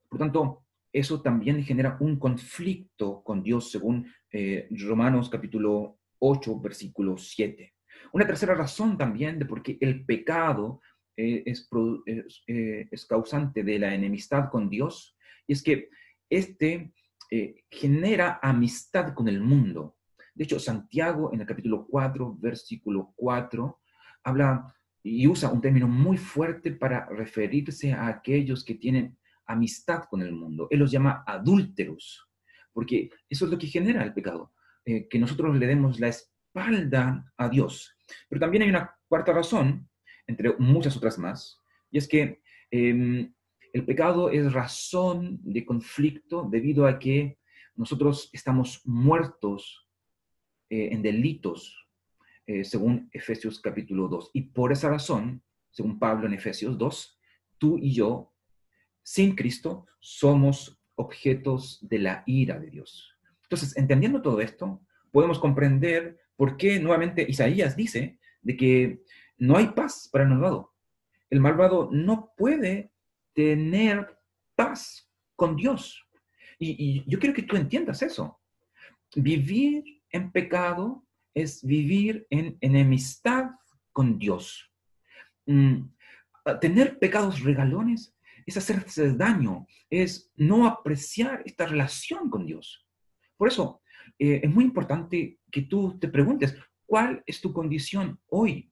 [0.09, 7.17] Por tanto, eso también genera un conflicto con Dios según eh, Romanos capítulo 8, versículo
[7.17, 7.75] 7.
[8.13, 10.81] Una tercera razón también de por qué el pecado
[11.17, 11.69] eh, es,
[12.47, 15.17] eh, es causante de la enemistad con Dios,
[15.47, 15.89] y es que
[16.31, 16.93] este
[17.31, 19.97] eh, genera amistad con el mundo.
[20.35, 23.81] De hecho, Santiago en el capítulo 4, versículo 4,
[24.25, 29.17] habla y usa un término muy fuerte para referirse a aquellos que tienen
[29.47, 30.69] amistad con el mundo.
[30.71, 32.29] Él los llama adúlteros,
[32.73, 34.53] porque eso es lo que genera el pecado,
[34.89, 37.95] eh, que nosotros le demos la espalda a Dios.
[38.29, 39.89] Pero también hay una cuarta razón,
[40.27, 41.61] entre muchas otras más,
[41.91, 43.31] y es que eh,
[43.73, 47.39] el pecado es razón de conflicto debido a que
[47.75, 49.87] nosotros estamos muertos
[50.71, 51.87] eh, en delitos,
[52.47, 54.31] eh, según Efesios capítulo 2.
[54.33, 57.21] Y por esa razón, según Pablo en Efesios 2,
[57.59, 58.33] tú y yo,
[59.03, 63.18] sin Cristo, somos objetos de la ira de Dios.
[63.51, 69.03] Entonces, entendiendo todo esto, podemos comprender por qué nuevamente Isaías dice de que
[69.39, 70.75] no hay paz para el malvado.
[71.31, 72.93] El malvado no puede
[73.33, 74.19] tener
[74.55, 76.05] paz con Dios.
[76.59, 78.39] Y, yo quiero que tú entiendas eso.
[79.15, 83.51] Vivir en pecado es vivir en enemistad
[83.93, 84.71] con Dios.
[85.47, 85.85] Mm,
[86.61, 92.88] tener pecados regalones es hacerse daño, es no apreciar esta relación con Dios.
[93.39, 93.81] Por eso
[94.19, 98.71] eh, es muy importante que tú te preguntes, ¿cuál es tu condición hoy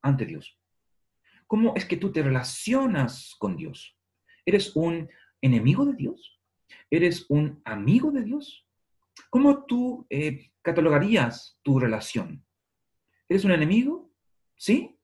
[0.00, 0.58] ante Dios?
[1.46, 3.98] ¿Cómo es que tú te relacionas con Dios?
[4.46, 5.08] ¿Eres un
[5.42, 6.40] enemigo de Dios?
[6.90, 8.66] ¿Eres un amigo de Dios?
[9.28, 12.44] ¿Cómo tú eh, catalogarías tu relación?
[13.28, 14.10] ¿Eres un enemigo?
[14.56, 14.96] ¿Sí?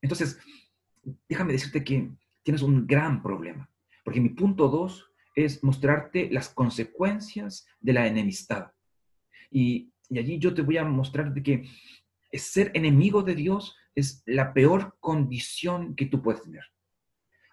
[0.00, 0.38] Entonces,
[1.28, 2.10] déjame decirte que
[2.42, 3.70] tienes un gran problema,
[4.04, 8.72] porque mi punto dos es mostrarte las consecuencias de la enemistad.
[9.50, 11.68] Y, y allí yo te voy a mostrar de que
[12.32, 16.64] ser enemigo de Dios es la peor condición que tú puedes tener.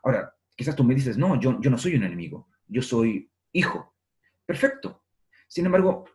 [0.03, 3.95] Ahora, quizás tú me dices, no, yo, yo no soy un enemigo, yo soy hijo.
[4.45, 5.03] Perfecto.
[5.47, 6.05] Sin embargo,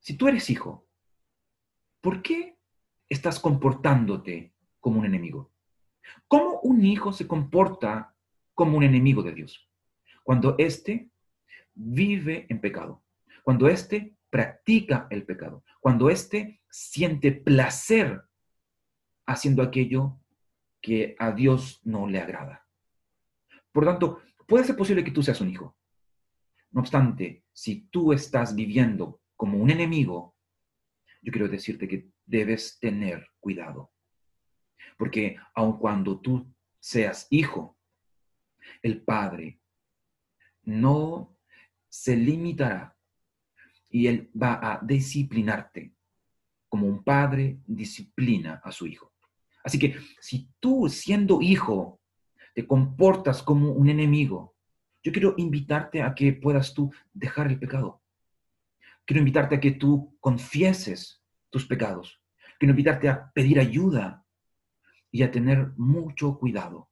[0.00, 0.88] si tú eres hijo,
[2.00, 2.58] ¿por qué
[3.08, 5.52] estás comportándote como un enemigo?
[6.28, 8.14] ¿Cómo un hijo se comporta
[8.54, 9.65] como un enemigo de Dios?
[10.26, 11.12] Cuando éste
[11.72, 13.04] vive en pecado,
[13.44, 18.22] cuando éste practica el pecado, cuando éste siente placer
[19.24, 20.18] haciendo aquello
[20.82, 22.66] que a Dios no le agrada.
[23.70, 25.76] Por tanto, puede ser posible que tú seas un hijo.
[26.72, 30.34] No obstante, si tú estás viviendo como un enemigo,
[31.22, 33.92] yo quiero decirte que debes tener cuidado.
[34.98, 37.78] Porque aun cuando tú seas hijo,
[38.82, 39.60] el Padre
[40.66, 41.34] no
[41.88, 42.94] se limitará
[43.88, 45.94] y Él va a disciplinarte
[46.68, 49.12] como un padre disciplina a su hijo.
[49.64, 52.00] Así que si tú siendo hijo
[52.54, 54.54] te comportas como un enemigo,
[55.02, 58.02] yo quiero invitarte a que puedas tú dejar el pecado.
[59.04, 62.20] Quiero invitarte a que tú confieses tus pecados.
[62.58, 64.24] Quiero invitarte a pedir ayuda
[65.12, 66.88] y a tener mucho cuidado,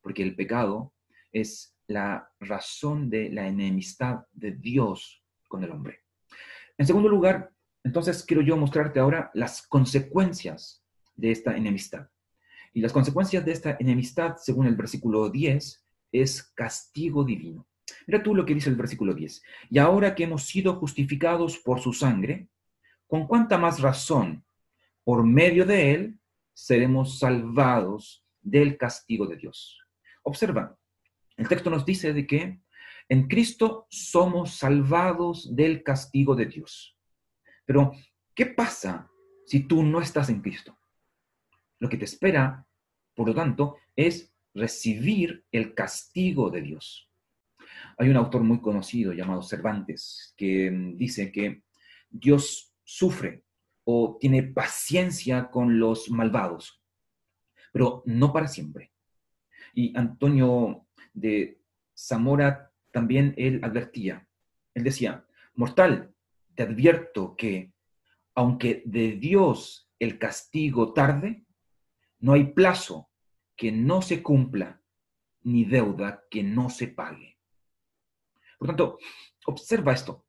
[0.00, 0.92] porque el pecado
[1.32, 6.04] es la razón de la enemistad de Dios con el hombre.
[6.78, 7.50] En segundo lugar,
[7.82, 10.84] entonces quiero yo mostrarte ahora las consecuencias
[11.16, 12.08] de esta enemistad.
[12.72, 17.66] Y las consecuencias de esta enemistad, según el versículo 10, es castigo divino.
[18.06, 19.42] Mira tú lo que dice el versículo 10.
[19.70, 22.48] Y ahora que hemos sido justificados por su sangre,
[23.08, 24.44] ¿con cuánta más razón,
[25.02, 26.20] por medio de él,
[26.54, 29.80] seremos salvados del castigo de Dios?
[30.22, 30.78] Observa,
[31.40, 32.60] el texto nos dice de que
[33.08, 36.98] en Cristo somos salvados del castigo de Dios.
[37.64, 37.92] Pero,
[38.34, 39.10] ¿qué pasa
[39.46, 40.78] si tú no estás en Cristo?
[41.78, 42.66] Lo que te espera,
[43.14, 47.10] por lo tanto, es recibir el castigo de Dios.
[47.96, 51.62] Hay un autor muy conocido llamado Cervantes que dice que
[52.10, 53.44] Dios sufre
[53.84, 56.82] o tiene paciencia con los malvados,
[57.72, 58.92] pero no para siempre.
[59.72, 61.60] Y Antonio de
[61.96, 64.26] Zamora también él advertía,
[64.74, 66.14] él decía, mortal,
[66.54, 67.72] te advierto que,
[68.34, 71.44] aunque de Dios el castigo tarde,
[72.18, 73.10] no hay plazo
[73.56, 74.80] que no se cumpla,
[75.42, 77.38] ni deuda que no se pague.
[78.58, 78.98] Por tanto,
[79.46, 80.26] observa esto.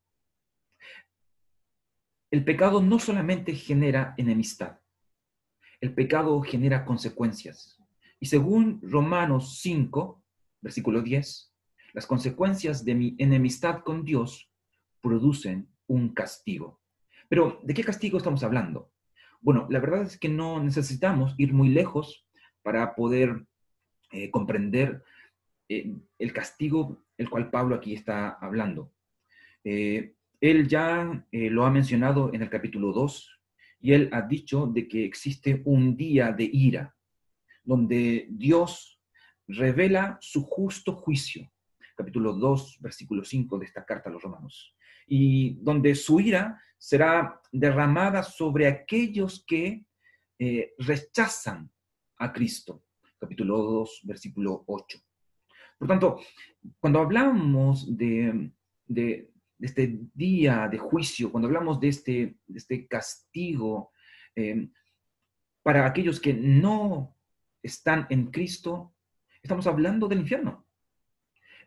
[2.30, 4.80] El pecado no solamente genera enemistad,
[5.82, 7.78] el pecado genera consecuencias.
[8.20, 10.21] Y según Romanos 5,
[10.62, 11.54] versículo 10,
[11.94, 14.50] las consecuencias de mi enemistad con Dios
[15.02, 16.80] producen un castigo.
[17.28, 18.92] Pero, ¿de qué castigo estamos hablando?
[19.42, 22.26] Bueno, la verdad es que no necesitamos ir muy lejos
[22.62, 23.46] para poder
[24.12, 25.04] eh, comprender
[25.68, 28.92] eh, el castigo el cual Pablo aquí está hablando.
[29.64, 33.40] Eh, él ya lo ha mencionado en el capítulo 2
[33.80, 36.96] y él ha dicho de que existe un día de ira
[37.64, 39.01] donde Dios
[39.48, 41.52] revela su justo juicio.
[41.96, 44.76] Capítulo 2, versículo 5 de esta carta a los romanos.
[45.08, 49.86] Y donde su ira será derramada sobre aquellos que
[50.80, 51.70] rechazan
[52.18, 52.84] a Cristo
[53.22, 55.00] capítulo 2, versículo 8.
[55.78, 56.20] Por tanto,
[56.80, 58.52] cuando hablamos de,
[59.60, 63.92] este día de juicio, cuando hablamos de este, este castigo
[64.36, 64.70] eh,
[65.62, 67.16] para aquellos que no
[67.62, 68.91] están en Cristo,
[69.42, 70.66] estamos hablando del infierno.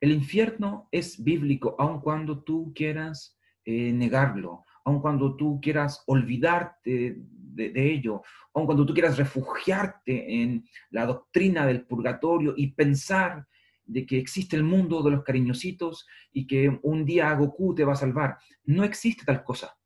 [0.00, 7.16] El infierno es bíblico, aun cuando tú quieras eh, negarlo, aun cuando tú quieras olvidarte
[7.18, 8.22] de, ello,
[8.52, 13.46] aun cuando tú quieras refugiarte en la doctrina del purgatorio y pensar
[13.86, 17.92] de que existe el mundo de los cariñositos y que un día Goku te va
[17.92, 18.38] a salvar.
[18.64, 19.76] No existe tal cosa.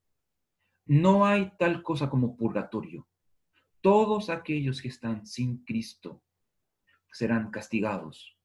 [0.87, 3.07] No hay tal cosa como purgatorio.
[3.81, 6.23] Todos aquellos que están sin Cristo
[7.19, 8.39] serán castigados.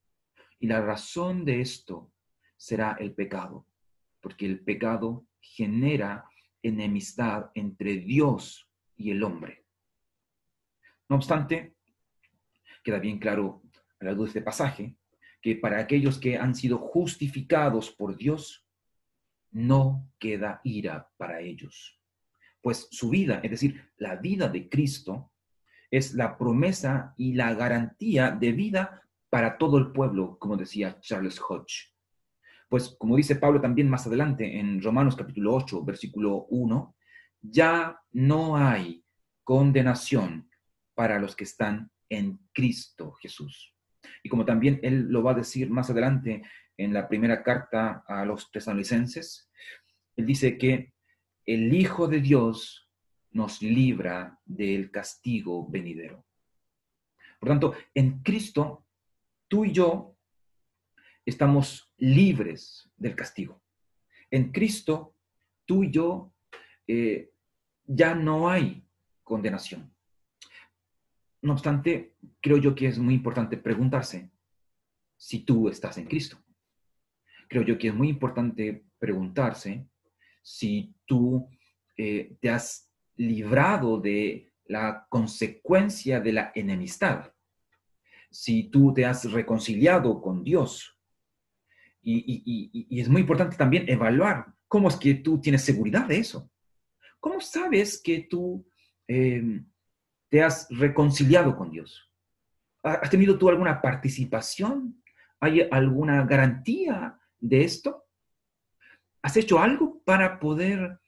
[0.59, 2.11] Y la razón de esto
[2.57, 3.67] será el pecado,
[4.19, 6.27] porque el pecado genera
[6.63, 9.65] enemistad entre Dios y el hombre.
[11.07, 11.75] No obstante,
[12.83, 13.61] queda bien claro
[13.99, 14.97] a la luz de este pasaje
[15.39, 18.65] que para aquellos que han sido justificados por Dios,
[19.51, 22.01] no queda ira para ellos.
[22.59, 25.32] Pues su vida, es decir, la vida de Cristo,
[25.93, 31.39] es la promesa y la garantía de vida para todo el pueblo, como decía Charles
[31.39, 31.93] Hodge.
[32.67, 36.95] Pues como dice Pablo también más adelante en Romanos capítulo 8, versículo 1,
[37.41, 39.05] ya no hay
[39.43, 40.49] condenación
[40.95, 43.75] para los que están en Cristo Jesús.
[44.23, 46.41] Y como también él lo va a decir más adelante
[46.75, 49.47] en la primera carta a los tesalonicenses,
[50.15, 50.91] él dice que
[51.45, 52.82] el Hijo de Dios
[53.33, 56.25] nos libra del castigo venidero.
[57.39, 58.85] Por tanto, en Cristo,
[59.47, 60.15] tú y yo
[61.25, 63.61] estamos libres del castigo.
[64.31, 65.15] En Cristo,
[65.65, 66.33] tú y yo
[66.87, 67.31] eh,
[67.85, 68.85] ya no hay
[69.23, 69.93] condenación.
[71.41, 74.31] No obstante, creo yo que es muy importante preguntarse
[75.17, 76.37] si tú estás en Cristo.
[77.49, 79.87] Creo yo que es muy importante preguntarse
[80.41, 81.49] si tú
[81.97, 87.33] eh, te has librado de la consecuencia de la enemistad,
[88.31, 90.89] si tú te has reconciliado con Dios.
[92.05, 96.51] y es muy importante también evaluar cómo es que tú tienes seguridad de eso.
[97.23, 98.67] ¿Cómo sabes que tú
[99.07, 99.65] em,
[100.29, 102.11] te has reconciliado con Dios?
[102.81, 105.01] ¿Has tenido tú alguna participación?
[105.39, 108.03] ¿Hay alguna garantía de esto?
[109.21, 110.99] ¿Has hecho algo para poder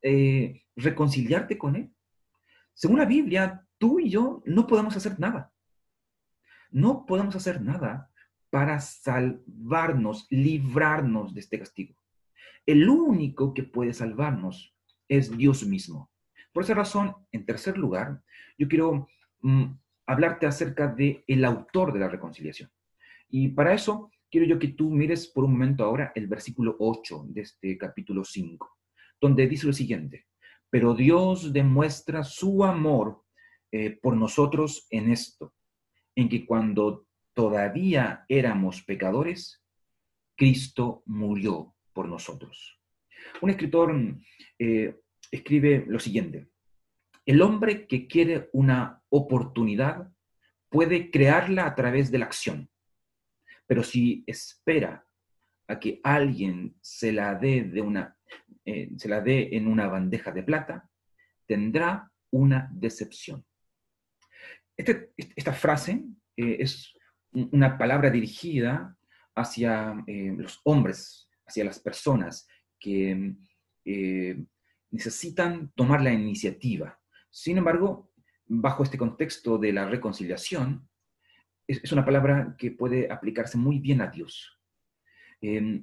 [0.00, 1.94] eh, reconciliarte con Él?
[2.72, 5.52] Según la Biblia, tú y yo no podemos hacer nada.
[6.70, 8.10] No podemos hacer nada
[8.50, 11.94] para salvarnos, librarnos de este castigo.
[12.66, 14.74] El único que puede salvarnos
[15.08, 16.10] es Dios mismo.
[16.52, 18.22] Por esa razón, en tercer lugar,
[18.56, 19.08] yo quiero
[19.42, 19.64] mm,
[20.06, 22.70] hablarte acerca de el autor de la reconciliación.
[23.28, 27.26] Y para eso, quiero yo que tú mires por un momento ahora el versículo 8
[27.28, 28.78] de este capítulo 5,
[29.20, 30.26] donde dice lo siguiente,
[30.74, 33.22] pero Dios demuestra su amor
[33.70, 35.54] eh, por nosotros en esto,
[36.16, 39.62] en que cuando todavía éramos pecadores,
[40.36, 42.80] Cristo murió por nosotros.
[43.40, 43.94] Un escritor
[44.58, 44.98] eh,
[45.30, 46.48] escribe lo siguiente.
[47.24, 50.12] El hombre que quiere una oportunidad
[50.70, 52.68] puede crearla a través de la acción,
[53.68, 55.06] pero si espera
[55.68, 58.18] a que alguien se la dé, de una,
[58.64, 60.88] eh, se la dé en una bandeja de plata,
[61.46, 63.44] tendrá una decepción.
[64.76, 66.04] Este, esta frase
[66.36, 66.94] eh, es
[67.32, 68.96] una palabra dirigida
[69.34, 72.46] hacia los hombres, hacia las personas
[72.78, 73.34] que
[73.84, 74.44] eh,
[74.90, 76.98] necesitan tomar la iniciativa.
[77.30, 78.12] Sin embargo,
[78.46, 80.88] bajo este contexto de la reconciliación,
[81.66, 84.60] es, una palabra que puede aplicarse muy bien a Dios.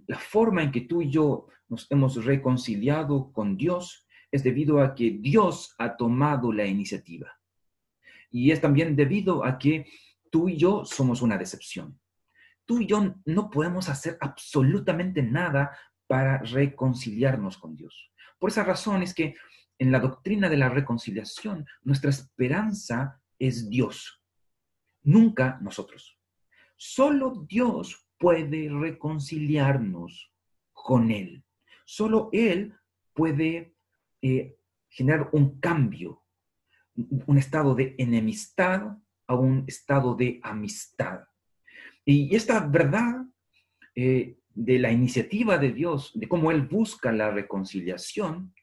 [0.07, 4.95] La forma en que tú y yo nos hemos reconciliado con Dios es debido a
[4.95, 7.37] que Dios ha tomado la iniciativa.
[8.31, 9.85] Y es también debido a que
[10.31, 11.99] tú y yo somos una decepción.
[12.65, 18.11] Tú y yo no podemos hacer absolutamente nada para reconciliarnos con Dios.
[18.39, 19.35] Por esa razón es que
[19.77, 24.21] en la doctrina de la reconciliación, nuestra esperanza es Dios,
[25.03, 26.17] nunca nosotros.
[26.75, 30.31] Solo Dios puede reconciliarnos
[30.71, 31.43] con Él.
[31.85, 32.75] Solo Él
[33.13, 33.73] puede
[34.21, 34.55] eh,
[34.87, 36.21] generar un cambio,
[36.95, 38.95] un estado de enemistad
[39.25, 41.21] a un estado de amistad.
[42.05, 43.25] Y esta verdad
[43.95, 48.53] eh, de la iniciativa de Dios, de cómo Él busca la reconciliación,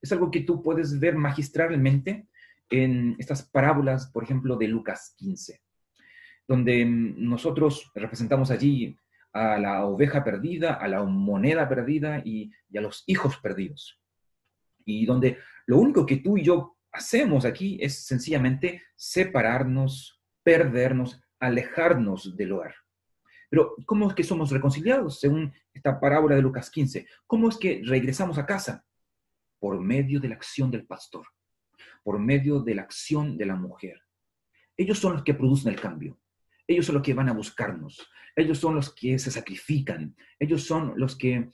[0.00, 2.28] es algo que tú puedes ver magistralmente
[2.70, 5.60] en estas parábolas, por ejemplo, de Lucas 15,
[6.48, 8.96] donde mm, nosotros representamos allí
[9.32, 14.00] a la oveja perdida, a la moneda perdida y, a los hijos perdidos.
[14.84, 22.36] Y donde lo único que tú y yo hacemos aquí es sencillamente separarnos, perdernos, alejarnos
[22.36, 22.74] del hogar.
[23.48, 27.06] Pero ¿cómo es que somos reconciliados según esta parábola de Lucas 15?
[27.26, 28.84] ¿Cómo es que regresamos a casa?
[29.58, 31.26] Por medio de la acción del pastor,
[32.02, 34.02] por medio de la acción de la mujer.
[34.76, 36.18] Ellos son los que producen el cambio.
[36.72, 38.08] Ellos son los que van a buscarnos.
[38.34, 40.16] Ellos son los que se sacrifican.
[40.38, 41.50] Ellos son los que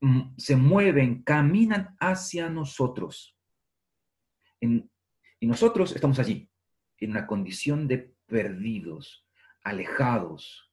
[0.00, 3.36] mm, se mueven, caminan hacia nosotros.
[4.60, 6.50] y nosotros estamos allí,
[6.98, 9.24] en una condición de perdidos,
[9.62, 10.72] alejados,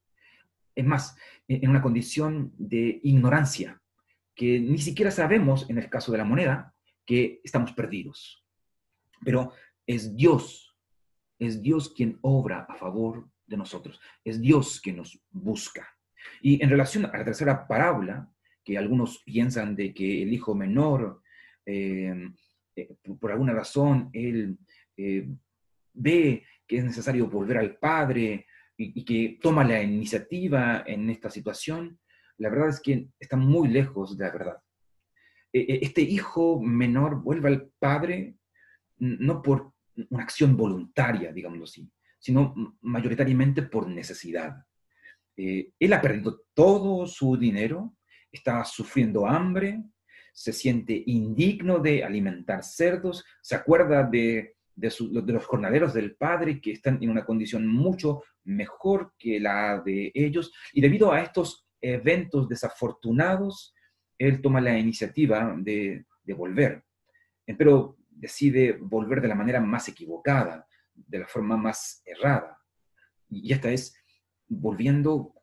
[0.73, 1.15] es más,
[1.47, 3.81] en una condición de ignorancia,
[4.33, 6.73] que ni siquiera sabemos, en el caso de la moneda,
[7.05, 8.43] que estamos perdidos.
[9.23, 9.53] Pero
[9.85, 10.75] es Dios,
[11.37, 15.87] es Dios quien obra a favor de nosotros, es Dios quien nos busca.
[16.41, 18.29] Y en relación a la tercera parábola,
[18.63, 21.21] que algunos piensan de que el hijo menor,
[21.65, 22.13] eh,
[22.75, 24.57] eh, por alguna razón, él
[24.97, 25.27] eh,
[25.93, 31.99] ve que es necesario volver al padre y, que toma la iniciativa en esta situación,
[32.37, 34.57] la verdad es que está muy lejos de la verdad.
[35.53, 38.35] E, e, este hijo menor vuelve al padre
[38.97, 39.73] no por
[40.09, 41.89] una acción voluntaria, digámoslo así,
[42.25, 44.65] sino mayoritariamente por necesidad.
[45.37, 47.95] Eh, él ha perdido todo su dinero,
[48.31, 49.83] está sufriendo hambre,
[50.33, 54.91] se siente indigno de alimentar cerdos, se acuerda de de,
[55.33, 60.51] los jornaleros del Padre que están en una condición mucho mejor que la de ellos.
[60.73, 63.75] Y debido a estos eventos desafortunados,
[64.17, 66.83] él toma la iniciativa de, de volver.
[67.45, 72.59] Pero decide volver de la manera más equivocada, de la forma más errada.
[73.29, 73.95] Y esta es
[74.47, 75.33] volviendo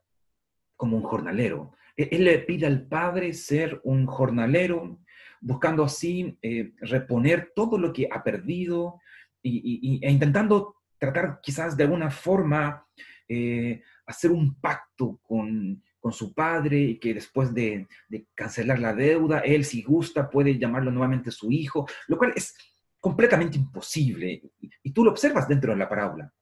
[0.76, 1.72] como un jornalero.
[1.96, 5.00] E-, él le pide al Padre ser un jornalero,
[5.40, 9.00] buscando así eh, reponer todo lo que ha perdido,
[9.44, 12.86] y, e intentando tratar quizás de alguna forma
[13.28, 18.94] eh, hacer un pacto con, con, su padre y que después de, de, cancelar la
[18.94, 22.54] deuda, él si gusta puede llamarlo nuevamente su hijo, lo cual es
[23.02, 24.40] completamente imposible.
[24.60, 26.32] Y, tú lo observas dentro de la parábola.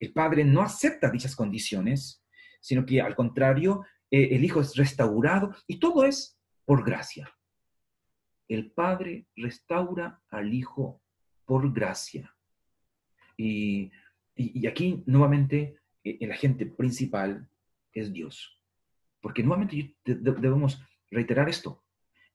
[0.00, 2.24] El padre no acepta dichas condiciones,
[2.60, 7.32] sino que al contrario, eh, el hijo es restaurado y todo es por gracia.
[8.48, 11.00] El padre restaura al hijo
[11.44, 12.34] por gracia.
[13.36, 13.92] Y,
[14.66, 17.48] aquí nuevamente eh, el agente principal
[17.92, 18.60] es Dios.
[19.20, 21.84] Porque nuevamente debemos reiterar esto.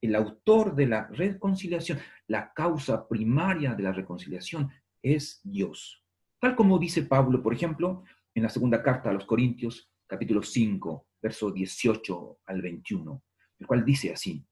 [0.04, 1.97] El autor de la reconciliación,
[2.28, 4.70] la causa primaria de la reconciliación
[5.01, 6.04] es Dios.
[6.41, 8.04] Tal como dice Pablo, por ejemplo,
[8.36, 13.24] en la segunda carta a los Corintios, capítulo 5, verso 18 al 21,
[13.60, 14.45] el cual dice así,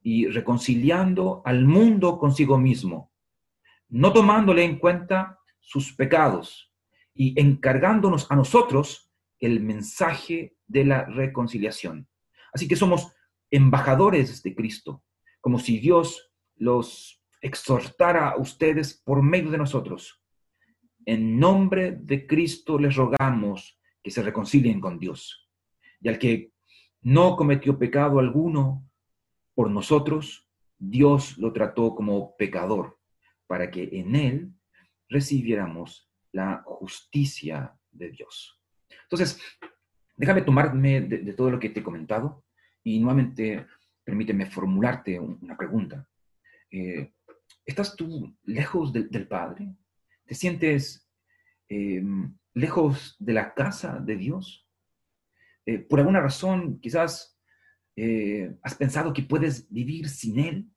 [0.00, 3.10] y reconciliando al mundo consigo mismo,
[3.88, 6.72] no tomándole en cuenta sus pecados
[7.12, 12.06] y encargándonos a nosotros el mensaje de la reconciliación.
[12.52, 13.12] Así que somos
[13.54, 15.04] embajadores de Cristo,
[15.40, 20.20] como si Dios los exhortara a ustedes por medio de nosotros.
[21.06, 25.48] En nombre de Cristo les rogamos que se reconcilien con Dios.
[26.00, 26.52] Y al que
[27.02, 28.90] no cometió pecado alguno
[29.54, 32.98] por nosotros, Dios lo trató como pecador,
[33.46, 34.52] para que en él
[35.08, 38.60] recibiéramos la justicia de Dios.
[39.02, 39.40] Entonces,
[40.16, 42.44] déjame tomarme de, todo lo que te he comentado
[42.84, 43.66] y nuevamente
[44.04, 46.06] permíteme formularte una pregunta.
[46.70, 47.12] Eh,
[47.64, 49.74] ¿Estás tú lejos del Padre?
[50.26, 51.08] ¿Te sientes
[51.68, 54.68] em, lejos de la casa de Dios?
[55.66, 57.38] Eh, ¿Por alguna razón quizás
[57.96, 60.70] eh, has pensado que puedes vivir sin Él?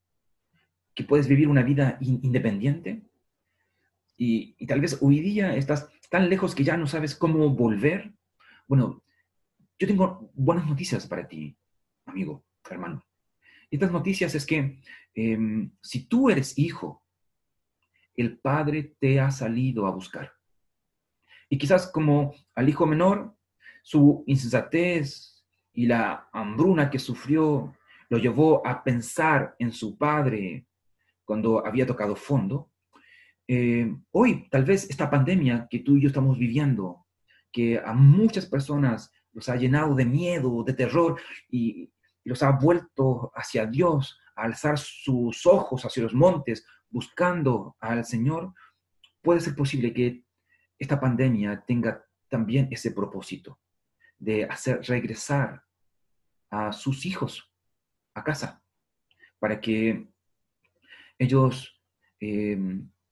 [0.95, 3.03] ¿Que puedes vivir una vida independiente?
[4.17, 8.13] y, tal vez hoy día estás tan lejos que ya no sabes cómo volver.
[8.67, 9.03] Bueno,
[9.77, 11.55] yo tengo buenas noticias para ti,
[12.07, 13.05] amigo, hermano.
[13.69, 14.81] Estas noticias es que
[15.13, 17.03] em, si tú eres hijo,
[18.15, 20.33] el Padre te ha salido a buscar.
[21.49, 23.35] Y quizás como al hijo menor,
[23.83, 27.73] su insensatez y la hambruna que sufrió
[28.09, 30.65] lo llevó a pensar en su padre
[31.23, 32.71] cuando había tocado fondo.
[33.47, 37.05] Eh, hoy, tal vez esta pandemia que tú y yo estamos viviendo,
[37.51, 41.89] que a muchas personas los ha llenado de miedo, de terror y
[42.27, 48.53] los ha vuelto hacia Dios, a alzar sus ojos hacia los montes, buscando al Señor,
[49.21, 50.23] puede ser posible que
[50.77, 53.59] esta pandemia tenga también ese propósito
[54.19, 55.63] de hacer regresar
[56.49, 57.49] a sus hijos
[58.13, 58.61] a casa,
[59.39, 60.07] para que
[61.17, 61.81] ellos
[62.19, 62.57] eh,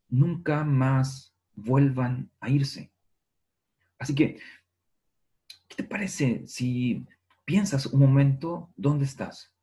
[0.10, 2.92] nunca más vuelvan a irse.
[3.98, 4.40] Así que,
[5.70, 7.06] ¿qué te parece si
[7.46, 9.54] piensas un momento dónde estás?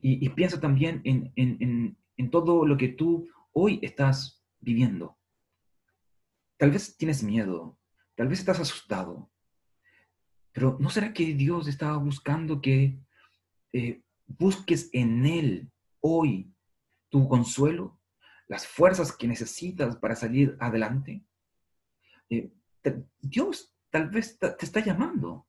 [0.00, 5.16] Y, piensa también en, en todo lo que tú hoy estás viviendo.
[6.56, 7.78] Tal vez tienes miedo,
[8.14, 9.32] tal vez estás asustado,
[10.52, 13.00] pero ¿no será que Dios estaba buscando que
[13.72, 16.52] eh, busques en Él hoy
[17.08, 18.00] tu consuelo,
[18.48, 21.24] las fuerzas que necesitas para salir adelante?
[22.28, 22.52] Eh,
[23.20, 25.46] Dios tal vez te está llamando.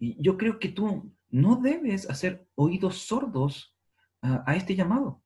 [0.00, 3.76] Y yo creo que tú no debes hacer oídos sordos
[4.22, 5.22] a, este llamado.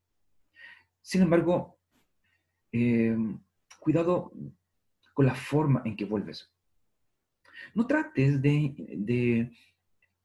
[1.00, 1.78] Sin embargo,
[2.72, 3.16] eh,
[3.78, 4.32] cuidado
[5.14, 6.52] con la forma en que vuelves.
[7.72, 9.50] No trates de,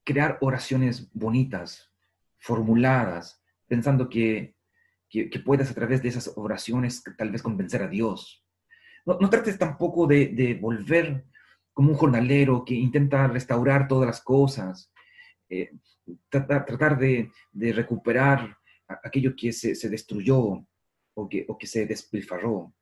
[0.03, 1.91] crear oraciones bonitas,
[2.39, 4.55] formuladas, pensando que,
[5.45, 8.43] puedas a través de esas oraciones tal vez convencer a Dios.
[9.05, 11.25] No, trates tampoco de, volver
[11.79, 14.91] como un jornalero que intenta restaurar todas las cosas,
[15.47, 15.71] eh,
[16.27, 20.65] tratar, de, recuperar aquello que se, destruyó
[21.13, 22.73] o que, o que se despilfarró.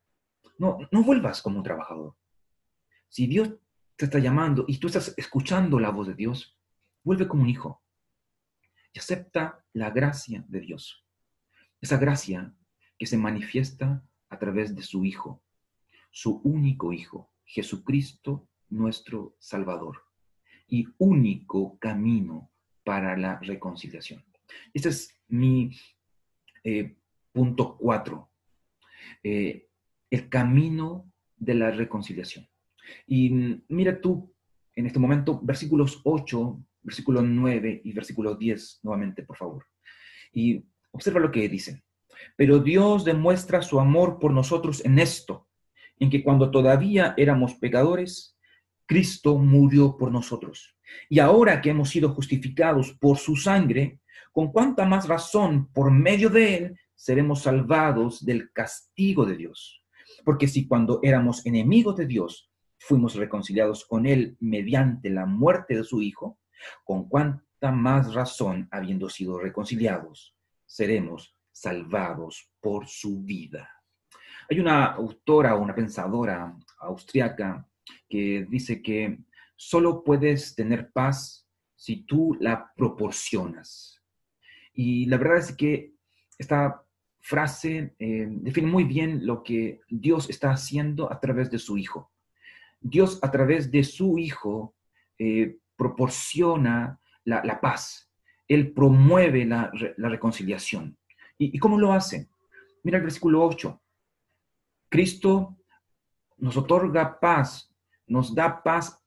[0.58, 2.16] No, no vuelvas como un trabajador.
[3.08, 3.54] Si Dios
[3.96, 6.58] te está llamando y tú estás escuchando la voz de Dios,
[7.04, 7.84] vuelve como un hijo
[8.94, 11.06] y acepta la gracia de Dios.
[11.80, 12.52] Esa gracia
[12.98, 15.44] que se manifiesta a través de su Hijo,
[16.10, 20.04] su único Hijo, Jesucristo nuestro Salvador
[20.68, 22.52] y único camino
[22.84, 24.24] para la reconciliación.
[24.74, 25.72] Este es mi
[26.64, 26.96] eh,
[27.32, 28.30] punto cuatro,
[29.24, 29.68] eh,
[30.10, 32.48] el camino de la reconciliación.
[33.06, 33.30] Y
[33.68, 34.34] mira tú,
[34.76, 39.66] en este momento, versículos 8, versículo 9 y versículo 10 nuevamente, por favor.
[40.32, 41.84] Y observa lo que dice.
[42.36, 45.48] Pero Dios demuestra su amor por nosotros en esto,
[46.00, 48.37] en que cuando todavía éramos pecadores,
[48.88, 50.76] Cristo murió por nosotros.
[51.10, 54.00] Y ahora que hemos sido justificados por su sangre,
[54.32, 59.84] con cuánta más razón por medio de él seremos salvados del castigo de Dios.
[60.26, 65.84] Porque si cuando éramos enemigos de Dios, fuimos reconciliados con Él mediante la muerte de
[65.84, 66.40] su Hijo,
[66.84, 70.36] con cuánta más razón, habiendo sido reconciliados,
[70.66, 73.70] seremos salvados por su vida.
[74.50, 77.68] Hay una autora, una pensadora austriaca
[78.10, 79.20] que dice que
[79.56, 84.02] solo puedes tener paz si tú la proporcionas.
[84.74, 85.94] Y la verdad es que
[86.38, 86.84] esta
[87.20, 92.12] frase eh, define muy bien lo que Dios está haciendo a través de su Hijo.
[92.80, 94.76] Dios a través de su Hijo
[95.18, 98.10] eh, proporciona la, paz.
[98.48, 100.98] Él promueve la, reconciliación.
[101.38, 102.30] ¿Y, cómo lo hace?
[102.84, 103.82] Mira el versículo 8.
[104.90, 105.58] Cristo
[106.38, 107.74] nos otorga paz,
[108.08, 109.00] nos da paz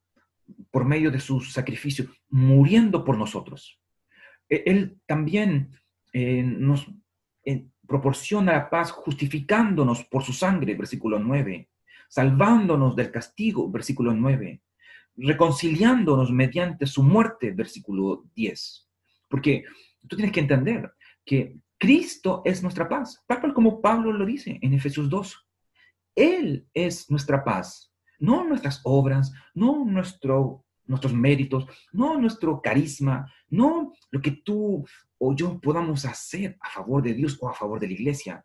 [0.71, 3.81] por medio de su sacrificio, muriendo por nosotros.
[4.49, 5.71] E, él también
[6.13, 6.87] eh, nos
[7.45, 11.71] eh, proporciona la paz justificándonos por su sangre, versículo 9
[12.11, 14.61] salvándonos del castigo, versículo 9,
[15.17, 18.89] reconciliándonos mediante su muerte, versículo 10.
[19.29, 19.65] Porque
[20.09, 20.93] tú tienes que entender
[21.25, 25.47] que Cristo es nuestra paz, tal cual como Pablo lo dice en Efesios 2.
[26.17, 27.90] Él es nuestra paz,
[28.21, 34.87] no nuestras obras, no nuestro, nuestros méritos, no nuestro carisma, no lo que tú
[35.19, 38.45] o yo podamos hacer a favor de Dios o a favor de la iglesia.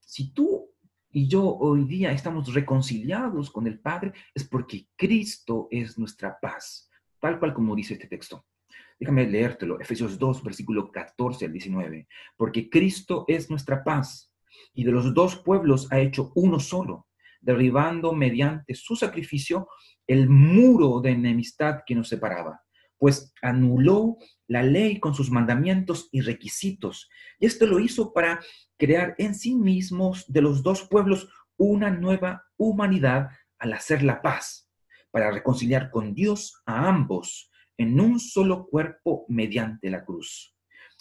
[0.00, 0.70] Si tú
[1.10, 6.90] y yo hoy día estamos reconciliados con el Padre, es porque Cristo es nuestra paz,
[7.20, 8.44] tal cual como dice este texto.
[8.98, 12.08] Déjame leértelo, Efesios 2, versículo 14 al 19.
[12.36, 14.32] Porque Cristo es nuestra paz,
[14.72, 17.06] y de los dos pueblos ha hecho uno solo,
[17.44, 19.68] derribando mediante su sacrificio
[20.06, 22.62] el muro de enemistad que nos separaba,
[22.98, 24.16] pues anuló
[24.46, 27.08] la ley con sus mandamientos y requisitos.
[27.38, 28.40] Y esto lo hizo para
[28.78, 33.28] crear en sí mismos de los dos pueblos una nueva humanidad
[33.58, 34.70] al hacer la paz,
[35.10, 40.56] para reconciliar con Dios a ambos en un solo cuerpo mediante la cruz,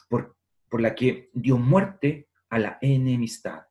[0.09, 0.37] por,
[0.69, 3.63] por la que dio muerte a la enemistad.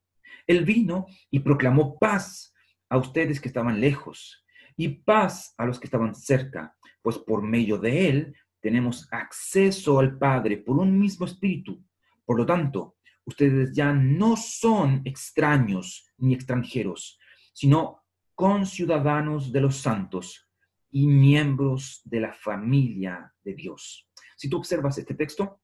[0.46, 2.52] Él vino y proclamó paz
[2.92, 4.44] a ustedes que estaban lejos
[4.76, 10.18] y paz a los que estaban cerca, pues por medio de Él tenemos acceso al
[10.18, 11.82] Padre por un mismo espíritu.
[12.26, 17.18] Por lo tanto, ustedes ya no son extraños ni extranjeros,
[17.54, 18.02] sino
[18.34, 20.46] conciudadanos de los santos
[20.90, 24.06] y miembros de la familia de Dios.
[24.36, 25.62] Si tú observas este texto,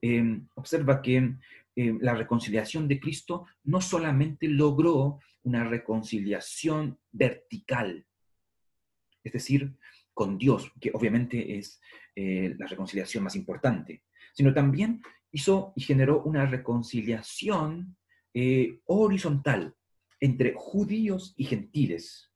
[0.00, 1.36] eh, observa que
[1.80, 8.04] eh, la reconciliación de Cristo no solamente logró una reconciliación vertical,
[9.24, 9.74] es decir,
[10.12, 11.80] con Dios, que obviamente es
[12.14, 14.02] eh, la reconciliación más importante,
[14.34, 15.00] sino también
[15.32, 17.96] hizo y generó una reconciliación
[18.84, 19.74] horizontal
[20.20, 22.30] entre judíos y gentiles.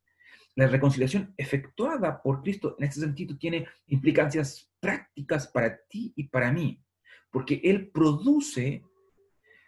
[0.57, 6.51] La reconciliación efectuada por Cristo en este sentido tiene implicancias prácticas para ti y para
[6.51, 6.82] mí,
[7.30, 8.82] porque Él produce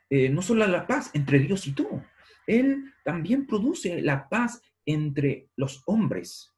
[0.09, 2.03] eh, no solo la paz entre Dios y tú,
[2.47, 6.55] Él también produce la paz entre los hombres.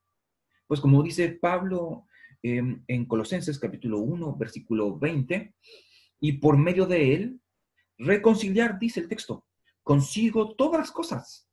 [0.66, 2.06] Pues como dice Pablo
[2.42, 5.54] em, en Colosenses capítulo 1, versículo 20,
[6.20, 7.40] y por medio de Él,
[7.96, 9.46] reconciliar, dice el texto,
[9.82, 11.48] consigo todas las cosas,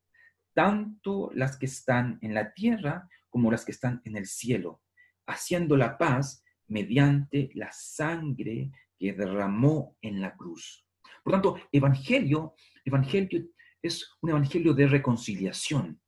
[0.54, 4.82] tanto las que están en la tierra como las que están en el cielo,
[5.26, 10.85] haciendo la paz mediante la sangre que derramó en la cruz.
[11.26, 12.54] Por tanto, evangelio,
[12.86, 13.50] evangelio
[13.82, 16.00] es un evangelio de reconciliación.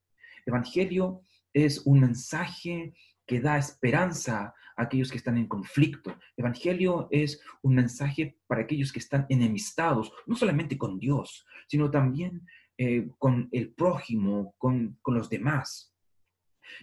[0.45, 2.93] Evangelio es un mensaje
[3.25, 6.15] que da esperanza a aquellos que están en conflicto.
[6.37, 12.45] Evangelio es un mensaje para aquellos que están enemistados, no solamente con Dios, sino también
[12.77, 15.95] eh, con el prójimo, con, los demás.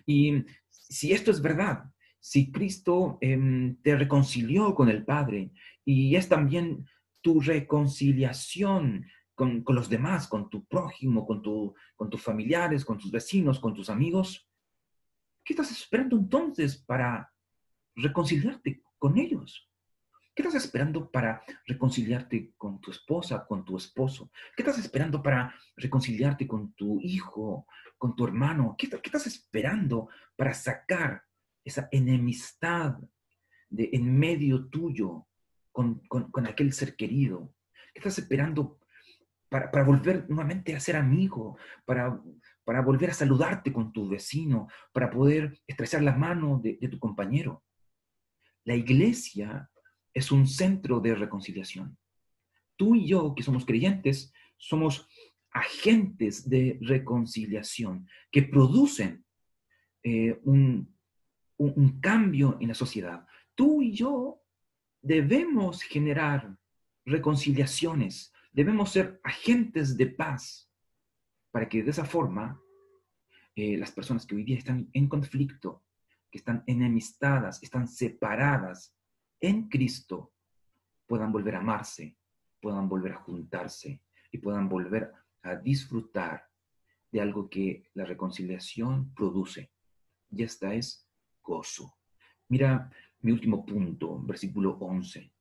[0.07, 1.85] Y si esto es verdad,
[2.19, 5.53] si Cristo em, te reconcilió con el Padre
[5.85, 6.85] y es también
[7.25, 13.11] tu reconciliación con, los demás, con tu prójimo, con, tu, con tus familiares, con tus
[13.11, 14.47] vecinos, con tus amigos,
[15.43, 17.33] ¿qué estás esperando entonces para
[17.97, 19.71] reconciliarte con ellos?
[20.35, 24.31] ¿Qué estás esperando para reconciliarte con tu esposa, con tu esposo?
[24.55, 27.67] ¿Qué estás esperando para reconciliarte con tu hijo,
[27.97, 28.75] con tu hermano?
[28.77, 31.23] ¿Qué, estás esperando para sacar
[31.65, 32.99] esa enemistad
[33.71, 35.27] de en medio tuyo
[35.75, 37.53] con, aquel ser querido?
[37.93, 38.79] ¿Qué estás esperando
[39.49, 42.23] para, volver nuevamente a ser amigo, para,
[42.65, 47.65] para volver a saludarte con tu vecino, para poder estrechar la mano de tu compañero?
[48.65, 49.69] La iglesia
[50.15, 51.99] es un centro de reconciliación.
[52.77, 55.09] Tú y yo, que somos creyentes, somos
[55.51, 59.25] agentes de reconciliación que producen
[60.03, 60.97] eh, un,
[61.57, 63.27] un cambio en la sociedad.
[63.55, 64.44] Tú y yo
[65.05, 66.57] debemos generar
[67.05, 70.71] reconciliaciones, debemos ser agentes de paz
[71.51, 72.61] para que de esa forma
[73.55, 75.85] eh, las personas que hoy día están en conflicto,
[76.31, 78.97] que están enemistadas, están separadas,
[79.41, 80.33] en Cristo
[81.07, 82.17] puedan volver a amarse,
[82.61, 84.03] puedan volver a juntarse
[84.33, 86.49] y puedan volver a disfrutar
[87.13, 89.71] de algo que la reconciliación produce.
[90.31, 91.07] Y esta es
[91.43, 91.95] gozo.
[92.49, 92.91] Mira
[93.25, 95.33] mi último punto, versículo 11.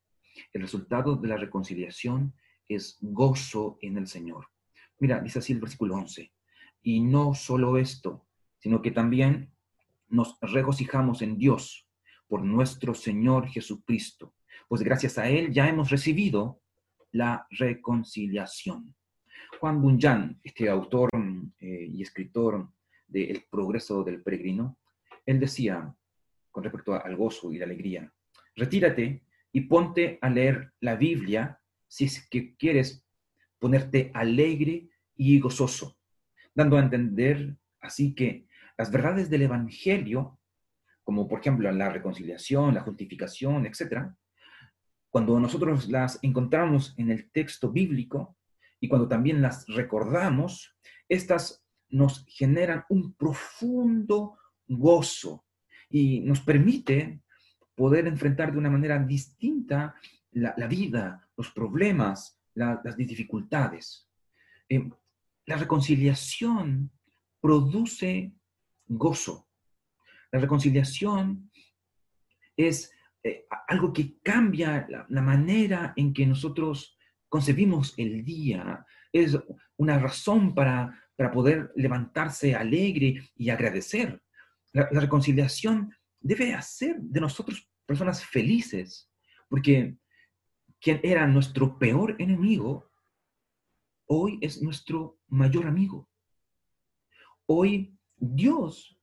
[0.53, 2.33] El resultado de la reconciliación
[2.67, 4.47] es gozo en el Señor.
[4.99, 6.31] Mira, dice así el versículo 11.
[6.81, 8.25] Y no solo esto,
[8.59, 9.53] sino que también
[10.07, 11.85] nos regocijamos en Dios
[12.27, 14.33] por nuestro Señor Jesucristo,
[14.69, 16.61] pues gracias a Él ya hemos recibido
[17.11, 18.95] la reconciliación.
[19.59, 21.09] Juan Bunyan, este autor
[21.59, 22.71] eh, y escritor
[23.07, 24.79] de El progreso del peregrino,
[25.25, 25.95] él decía,
[26.53, 28.09] con respecto al gozo y la alegría,
[28.55, 33.05] retírate y ponte a leer la Biblia si es que quieres
[33.59, 34.87] ponerte alegre
[35.17, 35.97] y gozoso,
[36.55, 38.47] dando a entender así que
[38.77, 40.39] las verdades del Evangelio
[41.03, 44.11] como por ejemplo la reconciliación, la justificación, etc.,
[45.09, 48.35] cuando nosotros las encontramos en el texto bíblico
[48.79, 50.75] y cuando también las recordamos,
[51.07, 54.37] estas nos generan un profundo
[54.67, 55.42] gozo
[55.93, 57.21] y nos permite
[57.75, 59.95] poder enfrentar de una manera distinta
[60.31, 64.09] la, vida, los problemas, las dificultades.
[64.67, 64.89] Eh,
[65.45, 66.91] la reconciliación
[67.39, 68.33] produce
[68.87, 69.47] gozo.
[70.31, 71.51] La reconciliación
[72.57, 72.91] es
[73.23, 76.97] eh, algo que cambia la, manera en que nosotros
[77.29, 78.83] concebimos el día.
[79.11, 79.37] Es
[79.77, 84.22] una razón para, para poder levantarse alegre y agradecer.
[84.73, 89.09] La, reconciliación debe hacer de nosotros personas felices,
[89.47, 89.95] porque
[90.81, 92.89] quien era nuestro peor enemigo,
[94.07, 96.09] hoy es nuestro mayor amigo.
[97.45, 98.97] Hoy Dios,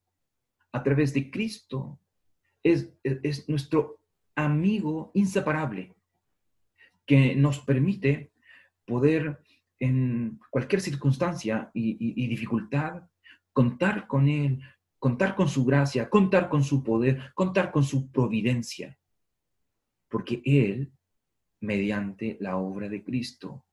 [0.72, 2.00] a través de Cristo,
[2.62, 4.00] es, es- es nuestro
[4.34, 5.94] amigo inseparable,
[7.06, 8.32] que nos permite
[8.86, 9.40] poder
[9.78, 13.02] en cualquier circunstancia y dificultad
[13.52, 14.60] contar con Él,
[15.00, 18.98] contar con su gracia, contar con su poder, contar con su providencia,
[20.08, 20.92] porque Él,
[21.60, 23.64] mediante la obra de Cristo,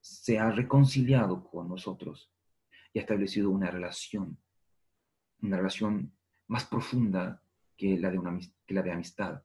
[0.00, 2.30] se ha reconciliado con nosotros
[2.92, 4.38] y ha establecido una relación,
[5.40, 6.12] una relación
[6.48, 7.42] más profunda
[7.76, 9.42] que la de, una, que la de amistad,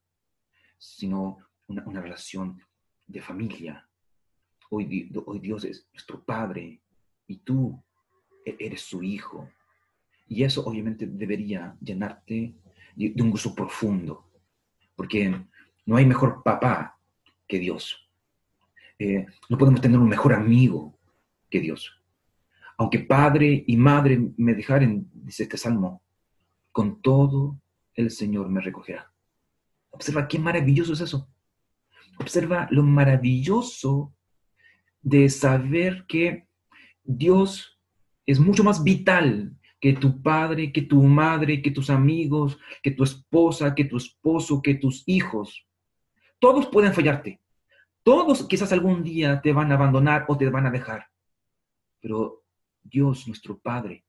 [0.78, 1.38] sino
[1.68, 2.62] una, relación
[3.06, 3.90] de familia.
[4.70, 6.82] Hoy Dios es nuestro Padre
[7.28, 7.82] y tú
[8.44, 9.50] e- eres su Hijo.
[10.28, 12.54] Y eso obviamente debería llenarte
[12.96, 14.26] de, un gozo profundo,
[14.96, 15.34] porque
[15.86, 16.98] no hay mejor papá
[17.48, 18.10] que Dios.
[19.00, 20.98] Eh, no podemos tener un mejor amigo
[21.50, 21.94] que Dios.
[22.78, 26.02] Aunque padre y madre me dejaren, dice este salmo,
[26.72, 27.60] con todo
[27.96, 29.12] el Señor me recogerá.
[29.90, 31.30] Observa qué maravilloso es eso.
[32.20, 34.14] Observa lo maravilloso
[35.02, 36.48] de saber que
[37.04, 37.80] Dios
[38.26, 43.04] es mucho más vital que tu padre, que tu madre, que tus amigos, que tu
[43.04, 45.68] esposa, que tu esposo, que tus hijos.
[46.40, 47.40] Todos pueden fallarte.
[48.04, 51.08] Todos quizás algún día te van a abandonar o te van a dejar.
[52.00, 52.44] Pero
[52.82, 54.06] Dios, nuestro Padre,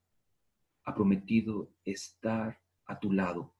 [0.84, 3.54] ha prometido estar a tu lado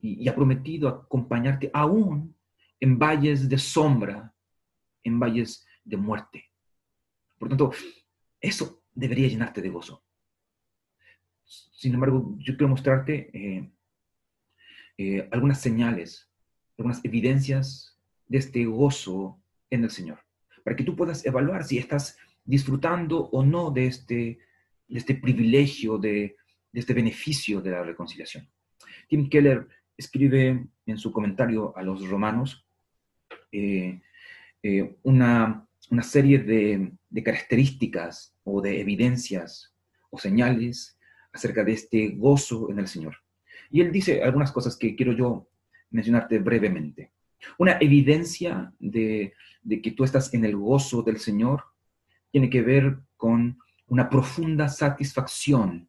[0.00, 2.36] y, ha prometido acompañarte aún
[2.80, 4.34] en valles de sombra,
[5.02, 6.50] en valles de muerte.
[7.38, 7.72] Por tanto,
[8.40, 10.02] eso debería llenarte de gozo.
[11.44, 13.70] Sin embargo, yo quiero mostrarte eh,
[14.96, 16.30] eh, algunas señales,
[16.78, 19.40] algunas evidencias de este gozo
[19.70, 20.20] en el Señor,
[20.64, 24.38] para que tú puedas evaluar si estás disfrutando o no de este,
[24.88, 26.36] de este privilegio, de,
[26.72, 28.48] de este beneficio de la reconciliación.
[29.08, 32.66] Tim Keller escribe en su comentario a los romanos
[33.52, 34.00] eh,
[35.02, 39.74] una, una serie de características o de evidencias
[40.10, 40.98] o señales
[41.34, 43.16] acerca de este gozo en el Señor.
[43.70, 45.48] Y él dice algunas cosas que quiero yo
[45.90, 47.10] mencionarte brevemente.
[47.58, 51.64] Una evidencia de, de que tú estás en el gozo del Señor
[52.30, 53.58] tiene que ver con
[53.88, 55.88] una profunda satisfacción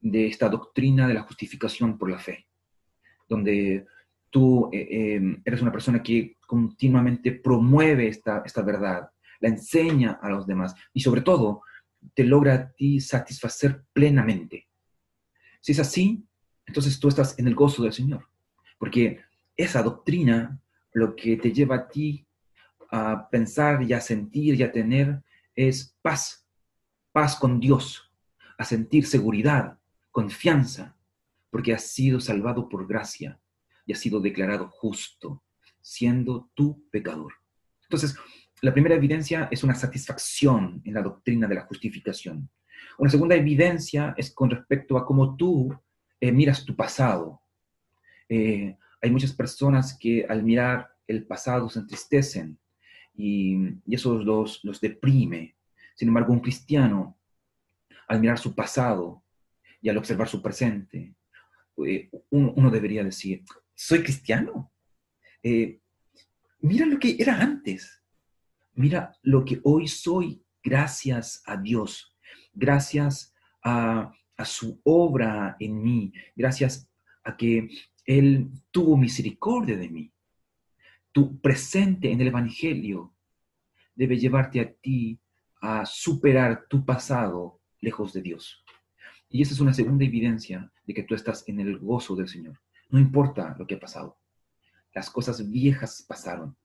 [0.00, 2.46] de esta doctrina de la justificación por la fe,
[3.28, 3.86] donde
[4.30, 10.28] tú eh, eh, eres una persona que continuamente promueve esta, esta verdad, la enseña a
[10.28, 11.62] los demás y sobre todo
[12.14, 14.68] te logra a ti satisfacer plenamente.
[15.60, 16.24] Si es así,
[16.66, 18.28] entonces tú estás en el gozo del Señor,
[18.78, 19.20] porque
[19.56, 20.60] esa doctrina
[20.92, 22.26] lo que te lleva a ti
[22.90, 25.22] a pensar y a sentir y a tener
[25.54, 26.46] es paz,
[27.12, 28.12] paz con Dios,
[28.58, 29.78] a sentir seguridad,
[30.10, 30.96] confianza,
[31.50, 33.40] porque has sido salvado por gracia
[33.86, 35.42] y has sido declarado justo,
[35.80, 37.34] siendo tú pecador.
[37.82, 38.16] Entonces,
[38.64, 42.48] la primera evidencia es una satisfacción en la doctrina de la justificación.
[42.96, 45.78] Una segunda evidencia es con respecto a cómo tú
[46.18, 47.42] eh, miras tu pasado.
[48.26, 52.58] Eh, hay muchas personas que al mirar el pasado se entristecen
[53.14, 53.54] y,
[53.84, 55.56] y eso los, los deprime.
[55.94, 57.18] Sin embargo, un cristiano,
[58.08, 59.22] al mirar su pasado
[59.82, 61.14] y al observar su presente,
[61.86, 63.44] eh, uno, uno, debería decir,
[63.74, 64.72] soy cristiano.
[66.60, 68.00] Mira lo que era antes.
[68.74, 72.16] Mira lo que hoy soy gracias a Dios,
[72.52, 74.12] gracias a,
[74.44, 76.90] su obra en mí, gracias
[77.22, 77.68] a que
[78.04, 80.12] Él tuvo misericordia de mí.
[81.12, 83.14] Tu presente en el Evangelio
[83.94, 85.20] debe llevarte a ti
[85.60, 88.64] a superar tu pasado lejos de Dios.
[89.28, 92.60] Y esa es una segunda evidencia de que tú estás en el gozo del Señor.
[92.88, 94.18] No importa lo que ha pasado.
[94.92, 96.56] Las cosas viejas pasaron.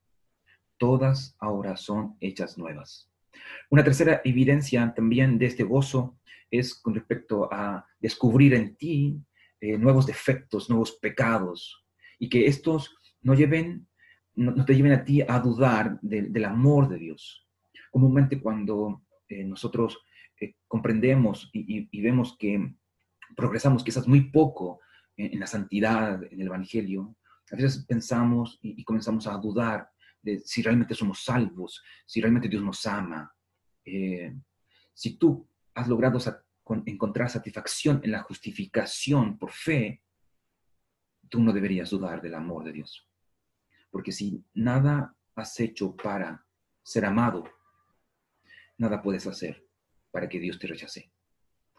[0.79, 3.11] Todas ahora son hechas nuevas.
[3.69, 6.17] Una tercera evidencia también de este gozo
[6.49, 9.21] es con respecto a descubrir en ti
[9.61, 11.85] eh, nuevos defectos, nuevos pecados,
[12.17, 13.87] y que estos no, lleven,
[14.35, 17.45] no, te lleven a ti a dudar de, del amor de Dios.
[17.91, 19.99] Comúnmente cuando eh, nosotros
[20.39, 22.73] eh, comprendemos y, vemos que
[23.35, 24.79] progresamos quizás muy poco
[25.17, 27.15] en, la santidad, en el Evangelio,
[27.51, 29.89] a veces pensamos y, comenzamos a dudar
[30.21, 33.33] de si realmente somos salvos, si realmente Dios nos ama.
[33.85, 34.33] Eh,
[34.93, 36.19] si tú has logrado
[36.85, 40.03] encontrar satisfacción en la justificación por fe,
[41.29, 43.07] tú no deberías dudar del amor de Dios.
[43.89, 46.45] Porque si nada has hecho para
[46.83, 47.43] ser amado,
[48.77, 49.65] nada puedes hacer
[50.11, 51.11] para que Dios te rechace.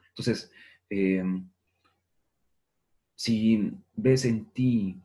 [0.08, 0.50] Entonces,
[0.88, 1.22] eh,
[3.14, 5.00] si ves en ti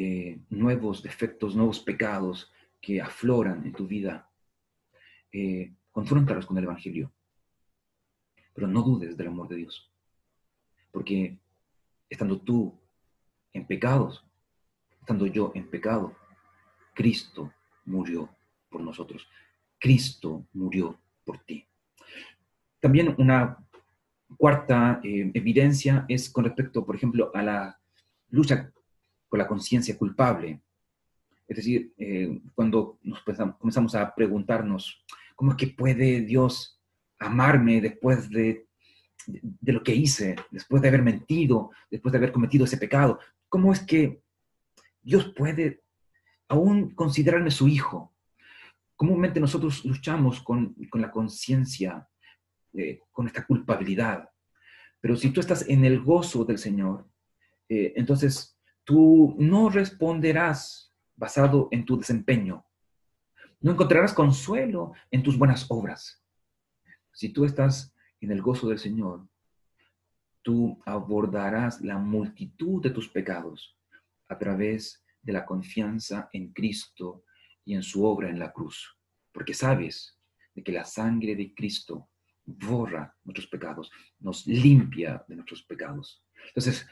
[0.00, 4.30] eh, nuevos defectos, nuevos pecados que afloran en tu vida,
[5.32, 7.12] eh, confróntalos con el Evangelio.
[8.54, 9.92] Pero no dudes del amor de Dios.
[10.92, 11.36] Porque
[12.08, 12.78] estando tú
[13.52, 14.24] en pecados,
[15.00, 16.14] estando yo en pecado,
[16.94, 17.52] Cristo
[17.84, 18.28] murió
[18.68, 19.28] por nosotros.
[19.80, 21.66] Cristo murió por ti.
[22.78, 23.66] También una
[24.36, 27.80] cuarta eh, evidencia es con respecto, por ejemplo, a la
[28.30, 28.72] lucha
[29.28, 30.60] con la conciencia culpable.
[31.46, 35.04] Es decir, eh, cuando nos pensam- comenzamos a preguntarnos,
[35.34, 36.80] ¿cómo es que puede Dios
[37.18, 38.66] amarme después de,
[39.26, 43.18] de, de lo que hice, después de haber mentido, después de haber cometido ese pecado?
[43.48, 44.22] ¿Cómo es que
[45.02, 45.82] Dios puede
[46.48, 48.14] aún considerarme su hijo?
[48.94, 52.08] Comúnmente nosotros luchamos con, con la conciencia,
[52.74, 54.28] eh, con esta culpabilidad.
[55.00, 57.08] Pero si tú estás en el gozo del Señor,
[57.68, 58.57] eh, entonces
[58.88, 62.64] tú no responderás basado en tu desempeño.
[63.60, 66.24] No encontrarás consuelo en tus buenas obras.
[67.12, 69.28] Si tú estás en el gozo del Señor,
[70.40, 73.76] tú abordarás la multitud de tus pecados
[74.26, 77.24] a través de la confianza en Cristo
[77.66, 78.96] y en su obra en la cruz.
[79.32, 80.18] Porque sabes
[80.54, 82.08] de que la sangre de Cristo
[82.46, 86.24] borra nuestros pecados, nos limpia de nuestros pecados.
[86.46, 86.86] Entonces,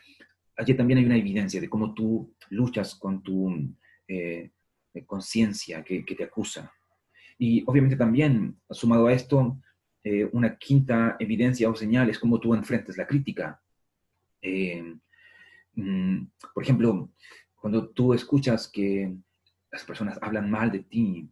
[0.56, 3.74] allí también hay una evidencia de cómo tú luchas con tu
[4.08, 4.50] eh,
[5.04, 6.72] conciencia que, te acusa.
[7.38, 9.60] Y obviamente también, sumado a esto,
[10.02, 13.60] eh, una quinta evidencia o señal es cómo tú enfrentas la crítica.
[14.40, 14.96] Eh,
[15.74, 17.10] mm, por ejemplo,
[17.54, 19.14] cuando tú escuchas que
[19.70, 21.28] las personas hablan mal de ti,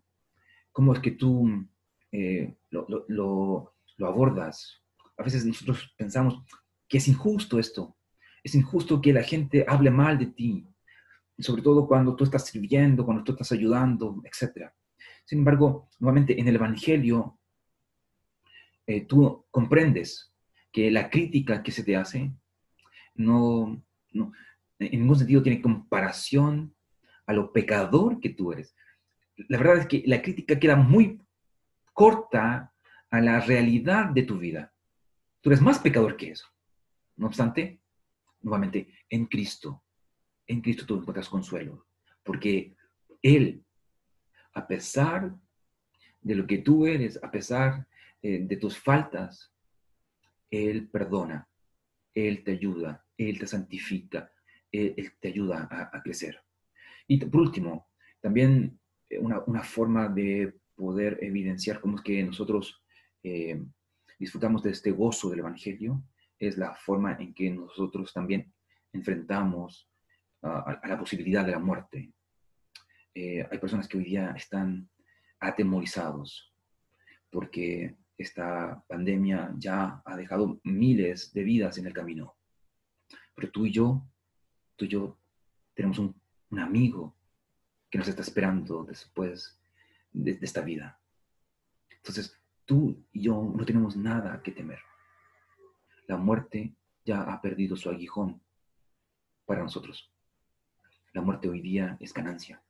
[0.73, 1.67] ¿cómo es que tú
[2.71, 4.83] lo, lo, lo abordas?
[5.17, 6.43] A veces nosotros pensamos
[6.89, 7.97] que es injusto esto,
[8.45, 10.69] es injusto que la gente hable mal de ti,
[11.39, 14.71] sobre todo cuando tú estás sirviendo, cuando tú estás ayudando, etc.
[15.25, 17.39] Sin embargo, nuevamente en el Evangelio,
[18.87, 20.31] eh, tú comprendes
[20.71, 22.35] que la crítica que se te hace
[23.15, 23.83] no,
[24.13, 24.33] no,
[24.79, 26.75] en ningún sentido tiene comparación
[27.27, 28.77] a lo pecador que tú eres.
[29.49, 31.19] La verdad es que la crítica queda muy
[31.95, 32.75] corta
[33.11, 34.75] a la realidad de tu vida.
[35.41, 36.47] Tú eres más pecador que eso.
[37.17, 37.81] No obstante,
[38.45, 39.83] nuevamente, en Cristo,
[40.47, 41.87] en Cristo tú encuentras consuelo,
[42.23, 42.77] porque
[43.23, 43.65] Él,
[44.53, 45.35] a pesar
[46.21, 47.87] de lo que tú eres, a pesar
[48.23, 49.53] eh, de tus faltas,
[50.51, 51.49] Él perdona,
[52.15, 54.31] Él te ayuda, Él te santifica,
[54.71, 56.41] Él, te ayuda a, crecer.
[57.09, 57.89] Y por último,
[58.21, 58.79] también
[59.21, 62.83] una, una, forma de poder evidenciar cómo es que nosotros
[63.23, 63.63] eh,
[64.19, 66.03] disfrutamos de este gozo del Evangelio
[66.39, 68.53] es la forma en que nosotros también
[68.93, 69.91] enfrentamos
[70.43, 72.13] a, la posibilidad de la muerte.
[73.15, 74.89] Eh, hay personas que hoy día están
[75.41, 76.53] atemorizados
[77.31, 82.37] porque esta pandemia ya ha dejado miles de vidas en el camino.
[83.35, 84.07] Pero tú y yo,
[84.77, 85.19] tú y yo
[85.75, 86.15] tenemos un,
[86.51, 87.17] un amigo
[87.91, 89.61] que nos está esperando después
[90.13, 91.01] de, de esta vida.
[91.91, 94.79] Entonces, tú y yo no tenemos nada que temer.
[96.07, 96.75] La muerte
[97.05, 98.41] ya ha perdido su aguijón
[99.47, 100.11] para nosotros.
[101.13, 102.63] La muerte hoy día es ganancia.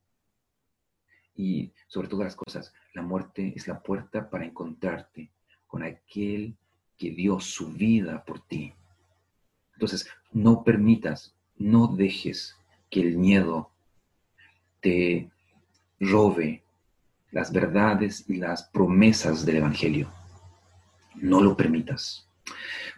[1.35, 5.31] Y sobre todas las cosas, la muerte es la puerta para encontrarte
[5.67, 6.55] con aquel
[6.97, 8.73] que dio su vida por ti.
[9.73, 12.55] Entonces, no permitas, no dejes
[12.89, 13.71] que el miedo
[14.79, 15.29] te
[15.99, 16.63] robe
[17.31, 20.09] las verdades y las promesas del Evangelio.
[21.15, 22.29] No lo permitas.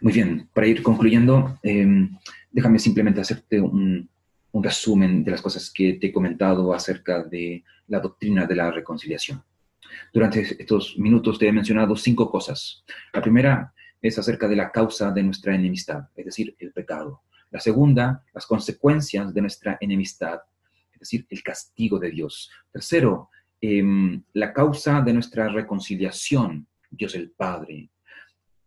[0.00, 2.08] Muy bien, para ir concluyendo, eh,
[2.50, 4.08] déjame simplemente hacerte un,
[4.52, 8.70] un, resumen de las cosas que te he comentado acerca de la doctrina de la
[8.70, 9.42] reconciliación.
[10.12, 12.84] Durante estos minutos te he mencionado cinco cosas.
[13.12, 17.22] La primera es acerca de la causa de nuestra enemistad, es decir, el pecado.
[17.50, 20.40] La segunda, las consecuencias de nuestra enemistad,
[20.92, 22.50] es decir, el castigo de Dios.
[22.70, 23.30] Tercero,
[23.60, 23.82] eh,
[24.34, 27.90] la causa de nuestra reconciliación, Dios el Padre.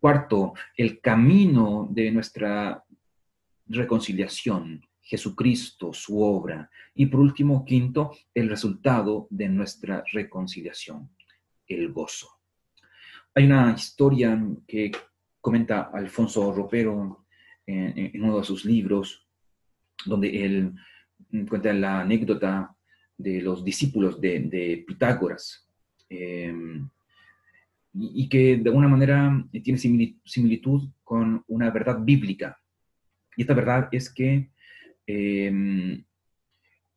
[0.01, 2.83] Cuarto, el camino de nuestra
[3.67, 6.71] reconciliación, Jesucristo, su obra.
[6.95, 11.07] Y por último, quinto, el resultado de nuestra reconciliación,
[11.67, 12.29] el gozo.
[13.35, 14.91] Hay una historia que
[15.39, 17.27] comenta Alfonso Ropero
[17.67, 19.27] en, uno de sus libros,
[20.03, 20.73] donde él
[21.47, 22.75] cuenta la anécdota
[23.15, 25.69] de los discípulos de, Pitágoras,
[26.09, 26.51] eh,
[27.93, 32.57] y, que de alguna manera tiene simili- similitud con una verdad bíblica.
[33.35, 34.51] Y esta verdad es que
[35.07, 36.03] eh,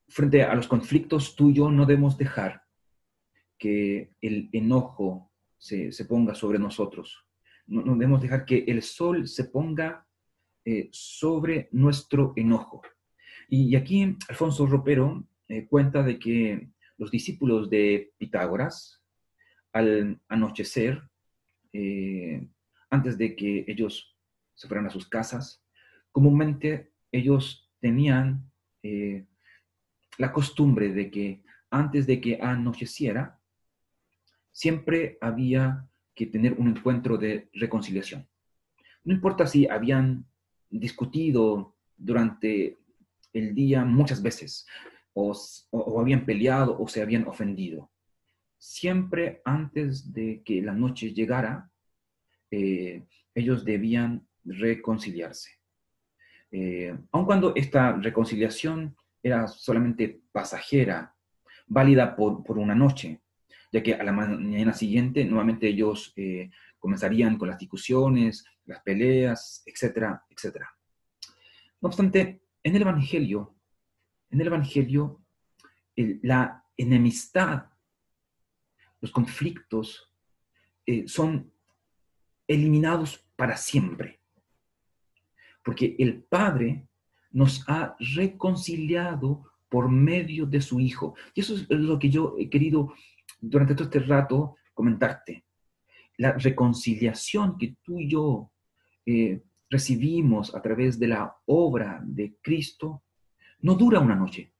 [0.08, 2.62] frente a los conflictos tú y yo no debemos dejar
[3.58, 7.24] que el enojo se, se ponga sobre nosotros.
[7.66, 10.06] No, debemos dejar que el sol se ponga
[10.64, 12.82] eh, sobre nuestro enojo.
[13.48, 16.68] Y, y aquí Alfonso Ropero eh, cuenta de que
[16.98, 19.03] los discípulos de Pitágoras,
[19.74, 21.02] al anochecer,
[21.74, 22.48] eh,
[22.88, 24.16] antes de que ellos
[24.54, 25.62] se fueran a sus casas,
[26.10, 28.50] comúnmente ellos tenían
[28.82, 29.26] eh,
[30.16, 33.40] la costumbre de que antes de que anocheciera,
[34.52, 38.28] siempre había que tener un encuentro de reconciliación.
[39.02, 40.24] No importa si habían
[40.70, 42.78] discutido durante
[43.32, 44.66] el día muchas veces,
[45.12, 45.36] o,
[46.00, 47.90] habían peleado o se habían ofendido.
[48.66, 51.70] Siempre antes de que la noche llegara,
[52.50, 53.04] eh,
[53.34, 55.50] ellos debían reconciliarse.
[56.50, 61.14] Eh, aun cuando esta reconciliación era solamente pasajera,
[61.66, 63.20] válida por, por una noche,
[63.70, 69.62] ya que a la mañana siguiente nuevamente ellos eh, comenzarían con las discusiones, las peleas,
[69.66, 70.70] etcétera, etcétera.
[71.82, 73.56] No obstante, en el Evangelio,
[74.30, 75.20] en el Evangelio,
[75.94, 77.66] el- la enemistad,
[79.04, 80.10] los conflictos
[80.86, 81.52] eh, son
[82.48, 84.18] eliminados para siempre.
[85.62, 86.88] Porque el Padre
[87.30, 91.14] nos ha reconciliado por medio de su Hijo.
[91.34, 92.94] Y eso es lo que yo he querido
[93.38, 95.44] durante todo este rato comentarte.
[96.16, 98.50] La reconciliación que tú y yo
[99.04, 103.02] eh, recibimos a través de la obra de Cristo
[103.60, 104.50] no dura una noche,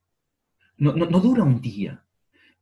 [0.76, 2.04] no, no- no dura un día.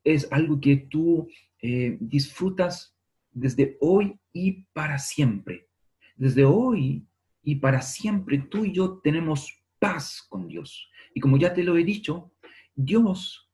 [0.04, 1.28] Es algo que tú
[1.62, 2.96] eh, disfrutas
[3.30, 5.68] desde hoy y para siempre.
[6.16, 7.06] Desde hoy
[7.42, 10.90] y para siempre tú y yo tenemos paz con Dios.
[11.14, 12.32] Y como ya te lo he dicho,
[12.74, 13.48] Dios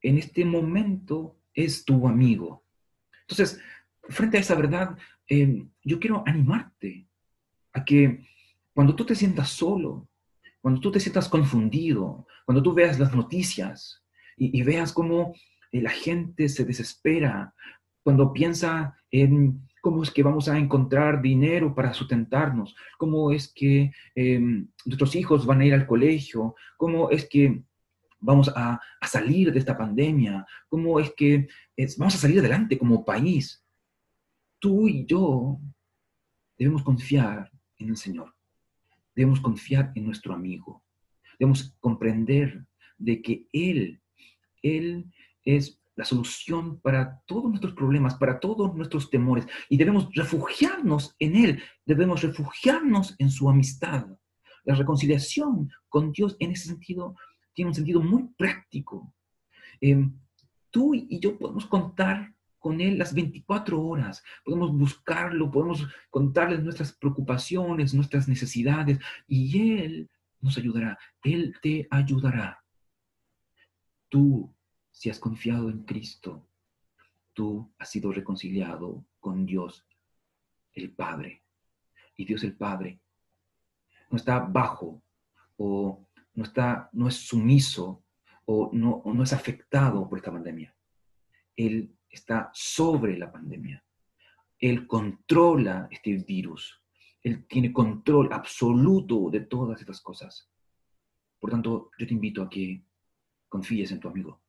[0.00, 2.64] en este momento es tu amigo.
[3.22, 3.60] Entonces,
[4.08, 4.96] frente a esa verdad,
[5.28, 7.08] eh, yo quiero animarte
[7.72, 8.24] a que
[8.72, 10.08] cuando tú te sientas solo,
[10.60, 14.04] cuando tú te sientas confundido, cuando tú veas las noticias
[14.36, 15.34] y, y veas cómo
[15.72, 17.54] eh, la gente se desespera,
[18.02, 23.92] cuando piensa en cómo es que vamos a encontrar dinero para sustentarnos, cómo es que
[24.14, 24.40] eh,
[24.84, 27.62] nuestros hijos van a ir al colegio, cómo es que
[28.20, 32.76] vamos a, a salir de esta pandemia, cómo es que es- vamos a salir adelante
[32.76, 33.64] como país.
[34.58, 35.60] Tú y yo
[36.58, 38.34] debemos confiar en el Señor,
[39.14, 40.82] debemos confiar en nuestro amigo,
[41.38, 42.66] debemos comprender
[42.96, 44.00] de que Él,
[44.62, 45.06] Él
[45.56, 51.36] es la solución para todos nuestros problemas, para todos nuestros temores, y debemos refugiarnos en
[51.36, 54.06] Él, debemos refugiarnos en su amistad.
[54.64, 57.16] La reconciliación con Dios en ese sentido
[57.54, 59.12] tiene un sentido muy práctico.
[59.80, 60.08] Eh,
[60.70, 66.92] tú y yo podemos contar con Él las 24 horas, podemos buscarlo, podemos contarle nuestras
[66.92, 70.10] preocupaciones, nuestras necesidades, y Él
[70.40, 72.62] nos ayudará, Él te ayudará.
[74.08, 74.54] Tú,
[74.98, 76.44] si has confiado en Cristo,
[77.32, 79.86] tú has sido reconciliado con Dios,
[80.72, 81.44] el Padre.
[82.16, 83.00] Y Dios el Padre
[84.10, 85.00] no está bajo
[85.56, 86.04] o
[86.34, 88.02] no, está, no es sumiso
[88.44, 90.74] o no, o no es afectado por esta pandemia.
[91.54, 93.84] Él está sobre la pandemia.
[94.58, 96.82] Él controla este virus.
[97.22, 100.50] Él tiene control absoluto de todas estas cosas.
[101.38, 102.82] Por tanto, yo te invito a que
[103.48, 104.42] confíes en tu amigo.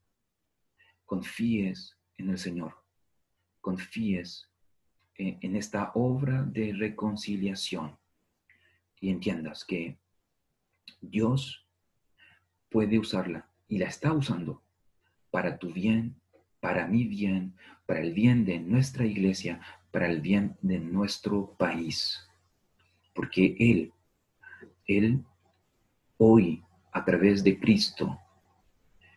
[1.10, 2.76] Confíes en el Señor.
[3.62, 4.48] Confíes
[5.16, 7.98] en, en esta obra de reconciliación.
[9.02, 9.98] Y entiendas que
[11.02, 11.66] Dios
[12.70, 14.62] puede usarla y la está usando
[15.32, 16.16] para tu bien,
[16.60, 17.56] para mi bien,
[17.88, 22.20] para el bien de nuestra iglesia, para el bien de nuestro país.
[23.16, 23.94] Porque Él,
[24.86, 25.26] Él
[26.18, 28.20] hoy, a través de Cristo,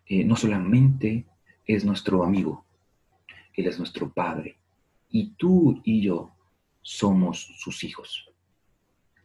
[0.07, 1.27] eh, no solamente
[1.75, 2.65] es nuestro amigo,
[3.55, 4.57] Él es nuestro Padre.
[5.11, 6.35] Y tú y yo
[6.81, 8.31] somos sus hijos.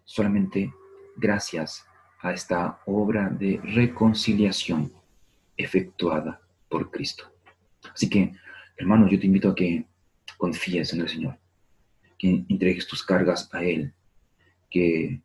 [0.04, 0.74] Solamente
[1.16, 1.86] gracias
[2.20, 4.92] a esta obra de reconciliación
[5.56, 7.32] efectuada por Cristo.
[7.94, 8.34] Así que,
[8.78, 9.86] hermanos, yo te invito a que
[10.38, 11.38] confíes en el Señor,
[12.18, 13.94] que entregues tus cargas a Él,
[14.70, 15.22] que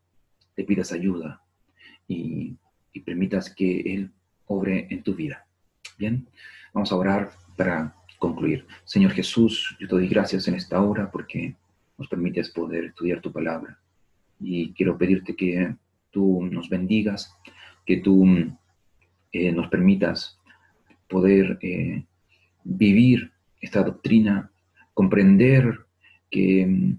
[0.57, 1.43] le pidas ayuda
[2.09, 2.57] y,
[2.93, 4.11] y permitas que Él
[4.47, 5.47] obre en tu vida.
[5.99, 6.27] Bien,
[6.73, 8.67] vamos a orar para concluir.
[8.85, 11.57] Señor Jesús, yo te doy gracias en esta hora porque
[11.99, 13.79] nos permites poder estudiar tu palabra.
[14.41, 15.75] Y quiero pedirte que
[16.11, 17.35] tú nos bendigas,
[17.85, 18.27] que tú
[19.33, 20.39] eh, nos permitas
[21.09, 22.05] poder eh,
[22.65, 24.51] vivir esta doctrina,
[24.95, 25.81] comprender
[26.31, 26.97] que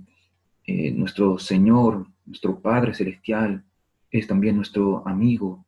[0.66, 3.64] eh, nuestro Señor, nuestro Padre Celestial,
[4.12, 5.66] es también nuestro amigo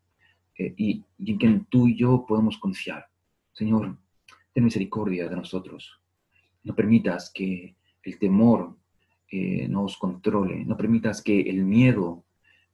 [0.57, 3.07] y, y en quien tú y yo podemos confiar.
[3.56, 3.98] Señor,
[4.52, 6.02] ten misericordia de nosotros.
[6.64, 8.76] No permitas que el temor
[9.32, 12.26] eh, nos controle, no permitas que el miedo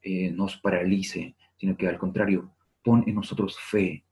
[0.02, 4.04] eh, nos paralice, sino que al contrario, pon en nosotros fe.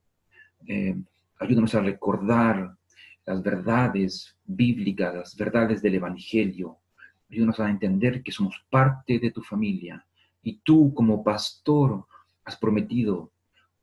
[0.67, 0.95] Eh,
[1.39, 2.77] ayúdanos a recordar
[3.25, 6.77] las verdades bíblicas, las verdades del Evangelio.
[7.31, 10.05] Ayúdanos a entender que somos parte de tu familia
[10.43, 12.05] y tú como pastor
[12.43, 13.31] has prometido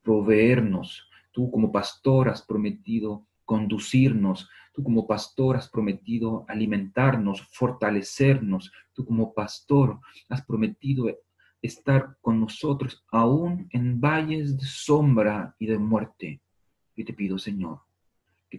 [0.02, 1.05] proveernos,
[1.36, 4.48] tú como pastor has prometido conducirnos.
[4.72, 8.72] Tú como pastor has prometido alimentarnos, fortalecernos.
[8.94, 10.00] Tú como pastor
[10.30, 11.14] has prometido
[11.60, 16.40] estar con nosotros aún en valles de sombra y de muerte.
[16.96, 17.80] Yo te pido, Señor,
[18.48, 18.58] que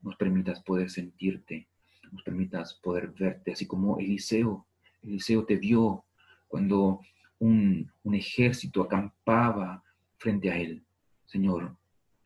[0.00, 1.66] nos permitas poder sentirte,
[2.12, 4.68] nos permitas poder verte, así como Eliseo.
[5.02, 6.04] Eliseo te vio
[6.46, 7.00] cuando
[7.40, 9.82] un, un ejército acampaba
[10.16, 10.84] frente a él.
[11.26, 11.76] Señor,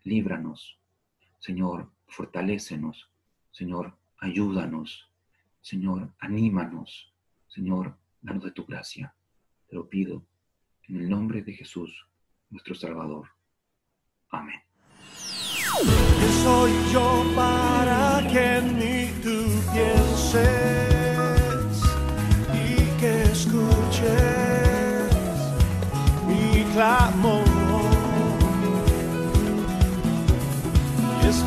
[0.08, 0.78] líbranos,
[1.38, 3.10] Señor, fortalécenos.
[3.52, 5.08] Señor, ayúdanos.
[5.60, 7.12] Señor, anímanos.
[7.48, 9.14] Señor, danos de tu gracia.
[9.68, 10.24] Te lo pido
[10.88, 12.06] en el nombre de Jesús,
[12.50, 13.28] nuestro Salvador.
[14.30, 14.60] Amén.
[16.18, 19.36] ¿Quién soy yo para que ni tú
[19.72, 20.67] pienses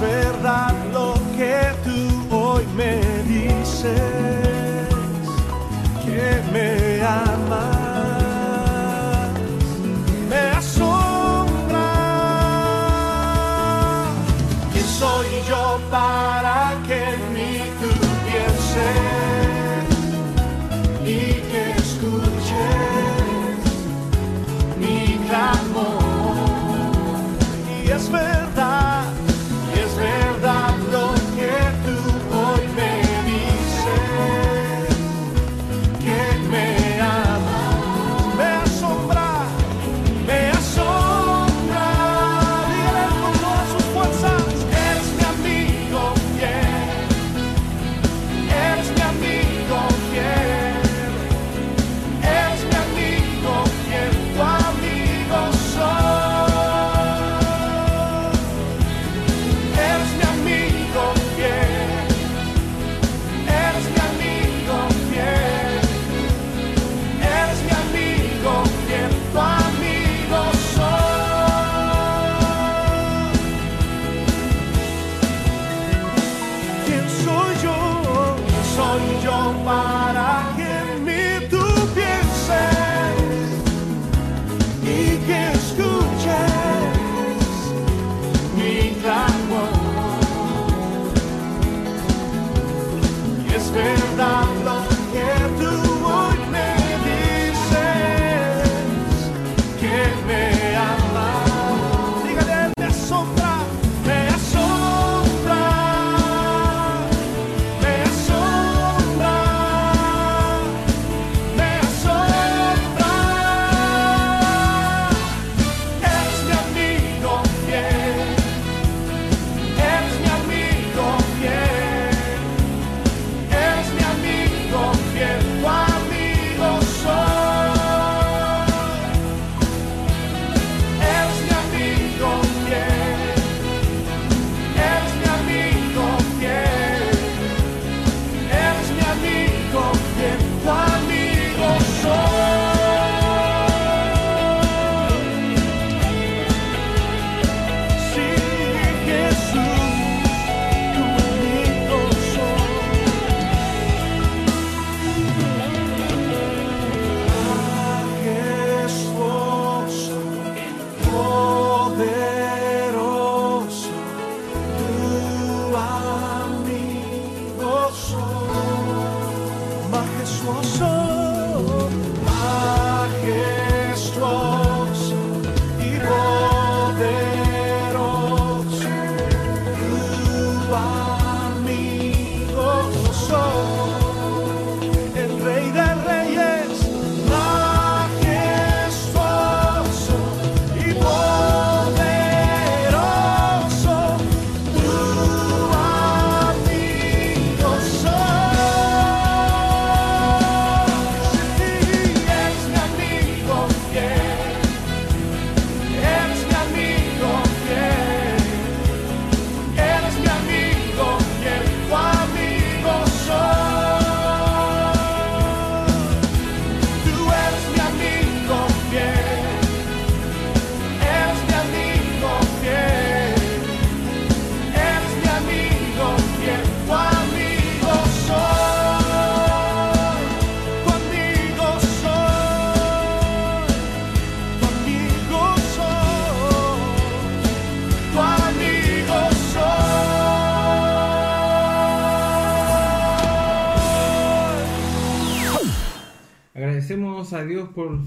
[0.01, 1.55] verdad lo que
[1.85, 4.20] tú hoy me dices,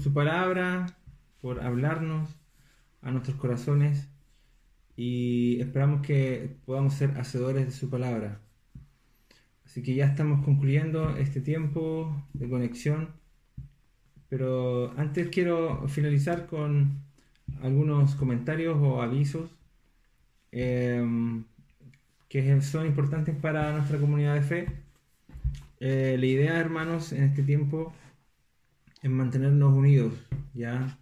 [0.05, 0.85] su palabra,
[1.41, 2.29] por hablarnos
[3.01, 4.07] a nuestros corazones
[4.95, 8.39] y esperamos que podamos ser hacedores de su palabra.
[9.65, 13.15] Así que ya estamos concluyendo este tiempo de conexión,
[14.29, 16.99] pero antes quiero finalizar con
[17.63, 19.49] algunos comentarios o avisos
[20.51, 21.45] em,
[22.29, 24.67] que son importantes para nuestra comunidad de fe.
[25.79, 27.91] Eh, la idea, hermanos, en este tiempo
[29.05, 30.13] es mantenernos unidos,
[30.55, 30.97] ¿ya?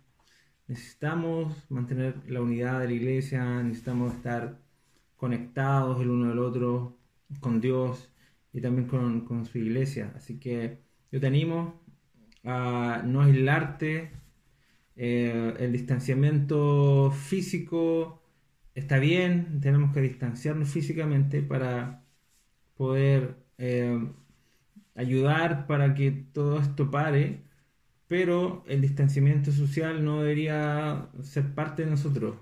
[0.68, 4.60] Necesitamos mantener la unidad de la iglesia, necesitamos estar
[5.16, 6.98] conectados el uno del otro
[7.40, 8.12] con Dios
[8.52, 10.12] y también con, su iglesia.
[10.18, 10.80] Así que
[11.14, 11.82] yo te animo
[12.44, 14.12] a no aislarte.
[14.98, 18.22] Eh, el distanciamiento físico
[18.76, 22.04] está bien, tenemos que distanciarnos físicamente para
[22.76, 23.98] poder eh,
[24.94, 27.53] ayudar para que todo esto pare,
[28.08, 32.36] pero el distanciamiento social no debería ser parte de nosotros.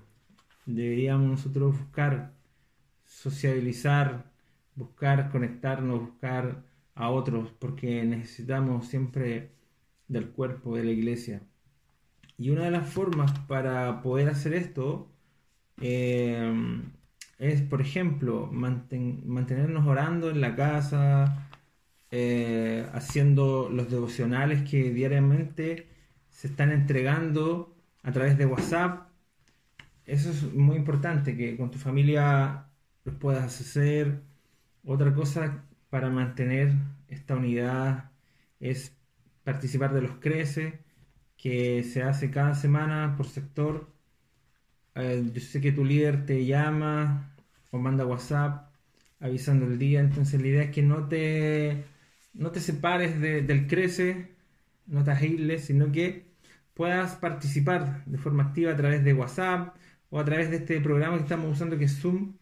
[0.66, 2.32] Deberíamos nosotros buscar
[3.04, 4.32] sociabilizar
[4.74, 6.62] buscar conectarnos, buscar
[6.94, 9.50] a otros, porque necesitamos siempre
[10.08, 11.42] del cuerpo de la iglesia.
[12.38, 15.10] Y una de las formas para poder hacer esto
[15.80, 16.52] eh,
[17.38, 21.50] es, por ejemplo, mantenernos orando en la casa,
[22.14, 25.88] eh, haciendo los devocionales que diariamente
[26.28, 29.08] se están entregando a través de WhatsApp.
[30.04, 32.66] Eso es muy importante, que con tu familia
[33.04, 34.20] los puedas hacer
[34.84, 36.72] otra cosa para mantener
[37.08, 38.10] esta unidad
[38.60, 38.94] es
[39.44, 40.80] participar de los CRECE,
[41.38, 43.90] que se hace cada semana por sector.
[44.94, 47.34] Eh, yo sé que tu líder te llama
[47.70, 48.70] o manda WhatsApp
[49.20, 51.84] avisando el día, entonces la idea es que no te,
[52.34, 54.34] no te separes del CRECE,
[54.86, 56.26] no te aísles, sino que
[56.74, 59.76] puedas participar de forma activa a través de WhatsApp
[60.10, 62.36] o a través de este programa que estamos usando que es Zoom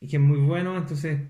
[0.00, 1.20] y que es muy bueno, entonces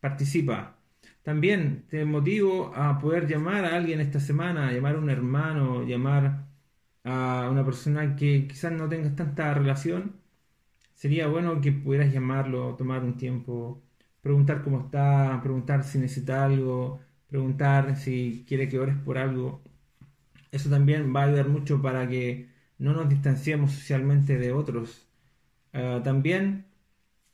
[0.00, 0.78] participa.
[1.22, 6.46] También te motivo a poder llamar a alguien esta semana, llamar a un hermano, llamar
[7.04, 10.20] a una persona que quizás no tengas tanta relación.
[10.94, 13.82] Sería bueno que pudieras llamarlo, tomar un tiempo,
[14.22, 19.62] preguntar cómo está, preguntar si necesita algo, preguntar si quiere que ores por algo.
[20.52, 22.48] Eso también va a ayudar mucho para que
[22.78, 25.06] no nos distanciemos socialmente de otros.
[25.72, 26.66] Ah, también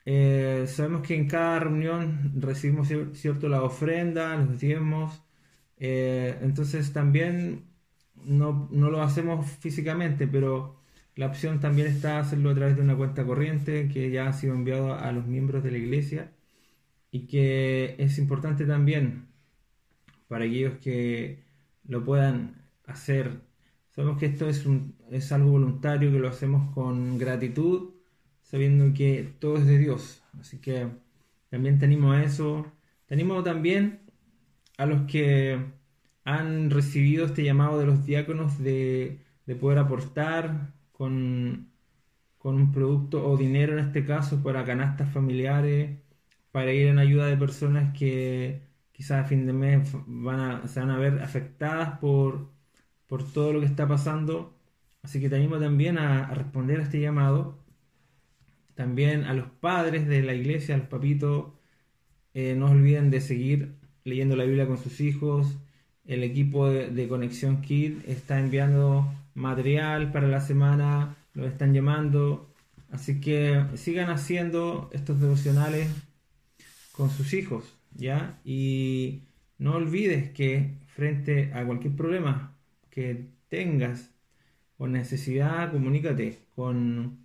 [0.04, 5.22] eh, sabemos que en cada reunión recibimos cierto la ofrenda, los diezmos,
[5.78, 7.64] eh, entonces también
[8.24, 10.80] no, lo hacemos físicamente, pero
[11.16, 14.54] la opción también está hacerlo a través de una cuenta corriente que ya ha sido
[14.54, 16.32] enviado a los miembros de la iglesia
[17.10, 19.28] y que es importante también
[20.32, 21.44] para aquellos que
[21.86, 23.42] lo puedan hacer.
[23.90, 27.90] Sabemos que esto es, algo voluntario, que lo hacemos con gratitud
[28.40, 30.22] sabiendo que todo es de Dios.
[30.40, 30.88] Así que
[31.50, 32.64] también te animo a eso.
[33.04, 34.00] Te también
[34.78, 35.60] a los que
[36.24, 39.20] han recibido este llamado de los diáconos de,
[39.60, 41.68] poder aportar con,
[42.38, 45.98] con, un producto o dinero en este caso para canastas familiares,
[46.52, 48.71] para ir en ayuda de personas que
[49.02, 52.52] quizás a fin de mes van a, se van a ver afectadas por,
[53.08, 54.54] por todo lo que está pasando.
[55.02, 57.58] Así que te animo también a, responder a este llamado
[58.76, 61.46] también a los padres de la iglesia, a los papitos,
[62.32, 63.74] eh, no olviden de seguir
[64.04, 65.58] leyendo la Biblia con sus hijos.
[66.06, 72.48] El equipo de, Conexión Kid está enviando material para la semana, lo están llamando.
[72.92, 75.88] Así que sigan haciendo estos devocionales
[76.92, 78.40] con sus hijos, ¿ya?
[78.44, 79.22] Y
[79.58, 82.56] no olvides que frente a cualquier problema
[82.90, 84.14] que tengas
[84.78, 87.22] o necesidad, comunícate con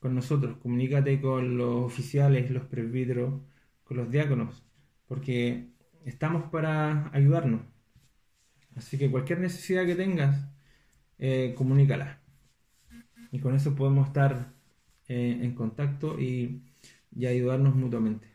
[0.00, 3.40] con nosotros, comunícate con los oficiales, los presbíteros,
[3.84, 4.64] con los diáconos,
[5.06, 5.68] porque
[6.04, 7.62] estamos para ayudarnos.
[8.74, 10.48] Así que cualquier necesidad que tengas,
[11.18, 12.20] eh, comunícala.
[13.30, 14.52] Y con eso podemos estar
[15.08, 16.62] eh, en contacto y,
[17.14, 18.28] y ayudarnos mutuamente.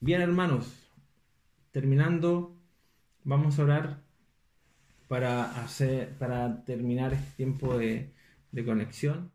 [0.00, 0.77] Bien, hermanos,
[1.72, 2.56] terminando,
[3.24, 4.02] vamos a orar
[5.08, 8.12] para, hacer, para terminar este tiempo de,
[8.64, 9.30] conexión.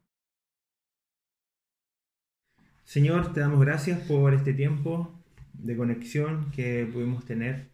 [2.84, 5.24] Señor, te damos gracias por este tiempo
[5.54, 7.72] de conexión que pudimos tener.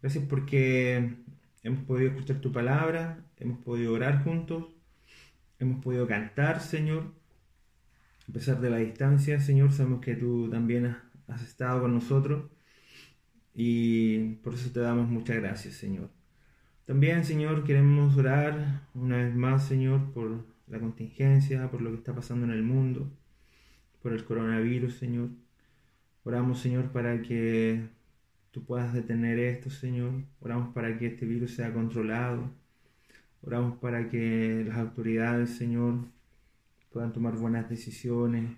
[0.00, 1.16] Gracias porque
[1.64, 4.66] hemos podido escuchar tu palabra, hemos podido orar juntos,
[5.58, 7.12] hemos podido cantar, Señor.
[8.28, 10.96] A pesar de la distancia, Señor, sabemos que tú también
[11.26, 12.50] has estado con nosotros
[13.60, 16.10] y por eso te damos muchas gracias, Señor.
[16.86, 22.14] También, Señor, queremos orar una vez más, Señor, por la contingencia, por lo que está
[22.14, 23.10] pasando en el mundo,
[24.00, 25.30] por el coronavirus, Señor.
[26.22, 27.88] Oramos, Señor, para que
[28.52, 30.12] tú puedas detener esto, Señor.
[30.38, 32.48] Oramos para que este virus sea controlado.
[33.42, 35.96] Oramos para que las autoridades, Señor,
[36.92, 38.52] puedan tomar buenas decisiones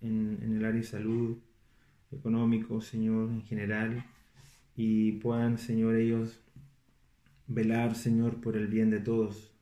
[0.00, 1.38] en, en el área de salud,
[2.12, 4.04] económico, Señor, en general,
[4.76, 6.40] y puedan, Señor, ellos
[7.46, 9.52] velar, Señor, por el bien de todos.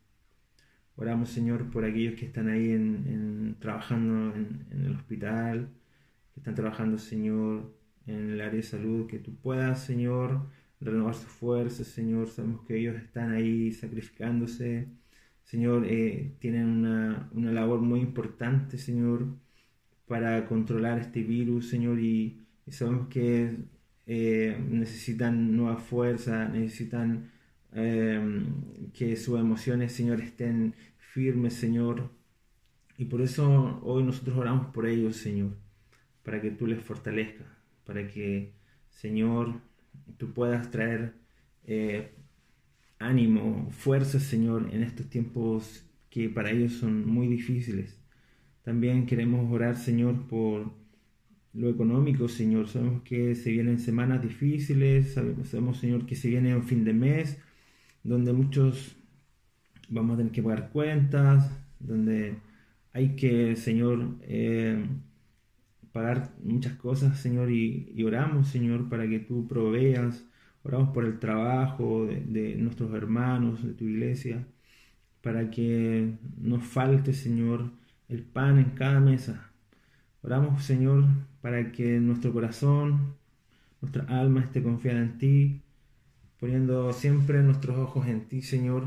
[0.95, 5.69] Oramos, Señor, por aquellos que están ahí en, trabajando en, el hospital,
[6.33, 7.73] que están trabajando, Señor,
[8.07, 10.47] en el área de salud, que tú puedas, Señor,
[10.79, 12.27] renovar sus fuerzas, Señor.
[12.27, 14.87] Sabemos que ellos están ahí sacrificándose,
[15.43, 19.27] Señor, eh, tienen una, una labor muy importante, Señor,
[20.07, 23.57] para controlar este virus, Señor, y sabemos que
[24.05, 27.31] eh, necesitan nueva fuerza, necesitan
[27.73, 28.45] eh,
[28.93, 32.11] que sus emociones, Señor, estén firmes, Señor.
[32.97, 35.57] Y por eso hoy nosotros oramos por ellos, Señor,
[36.23, 37.47] para que tú les fortalezcas,
[37.85, 38.53] para que,
[38.89, 39.61] Señor,
[40.17, 41.13] tú puedas traer
[41.65, 42.13] eh,
[42.99, 47.99] ánimo, fuerza, Señor, en estos tiempos que para ellos son muy difíciles.
[48.63, 50.71] También queremos orar, Señor, por
[51.53, 52.67] lo económico, Señor.
[52.67, 57.39] Sabemos que se vienen semanas difíciles, sabemos, Señor, que se viene un fin de mes,
[58.03, 58.95] donde muchos
[59.89, 62.37] vamos a tener que pagar cuentas, donde
[62.93, 64.85] hay que, Señor, eh,
[65.91, 70.25] pagar muchas cosas, Señor, y, y oramos, Señor, para que tú proveas,
[70.63, 74.45] oramos por el trabajo de, de nuestros hermanos, de tu iglesia,
[75.21, 77.71] para que nos falte, Señor,
[78.09, 79.52] el pan en cada mesa.
[80.23, 81.05] Oramos, Señor,
[81.41, 83.15] para que nuestro corazón,
[83.81, 85.61] nuestra alma esté confiada en ti,
[86.39, 88.85] poniendo siempre nuestros ojos en ti, Señor,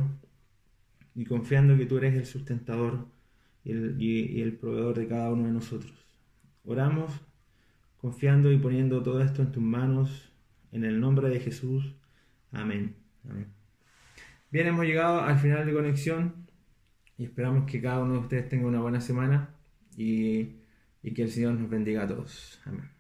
[1.15, 3.07] y confiando que tú eres el sustentador
[3.65, 5.93] y el, y- el proveedor de cada uno de nosotros.
[6.65, 7.13] Oramos
[7.99, 10.33] confiando y poniendo todo esto en tus manos,
[10.73, 11.95] en el nombre de Jesús.
[12.53, 12.97] Amén.
[13.29, 13.49] Amén.
[14.51, 16.35] Bien, hemos llegado al final de conexión
[17.19, 19.51] y esperamos que cada uno de ustedes tenga una buena semana
[19.97, 20.51] y,
[21.07, 22.61] y que el Señor nos bendiga a todos.
[22.65, 22.96] Amén.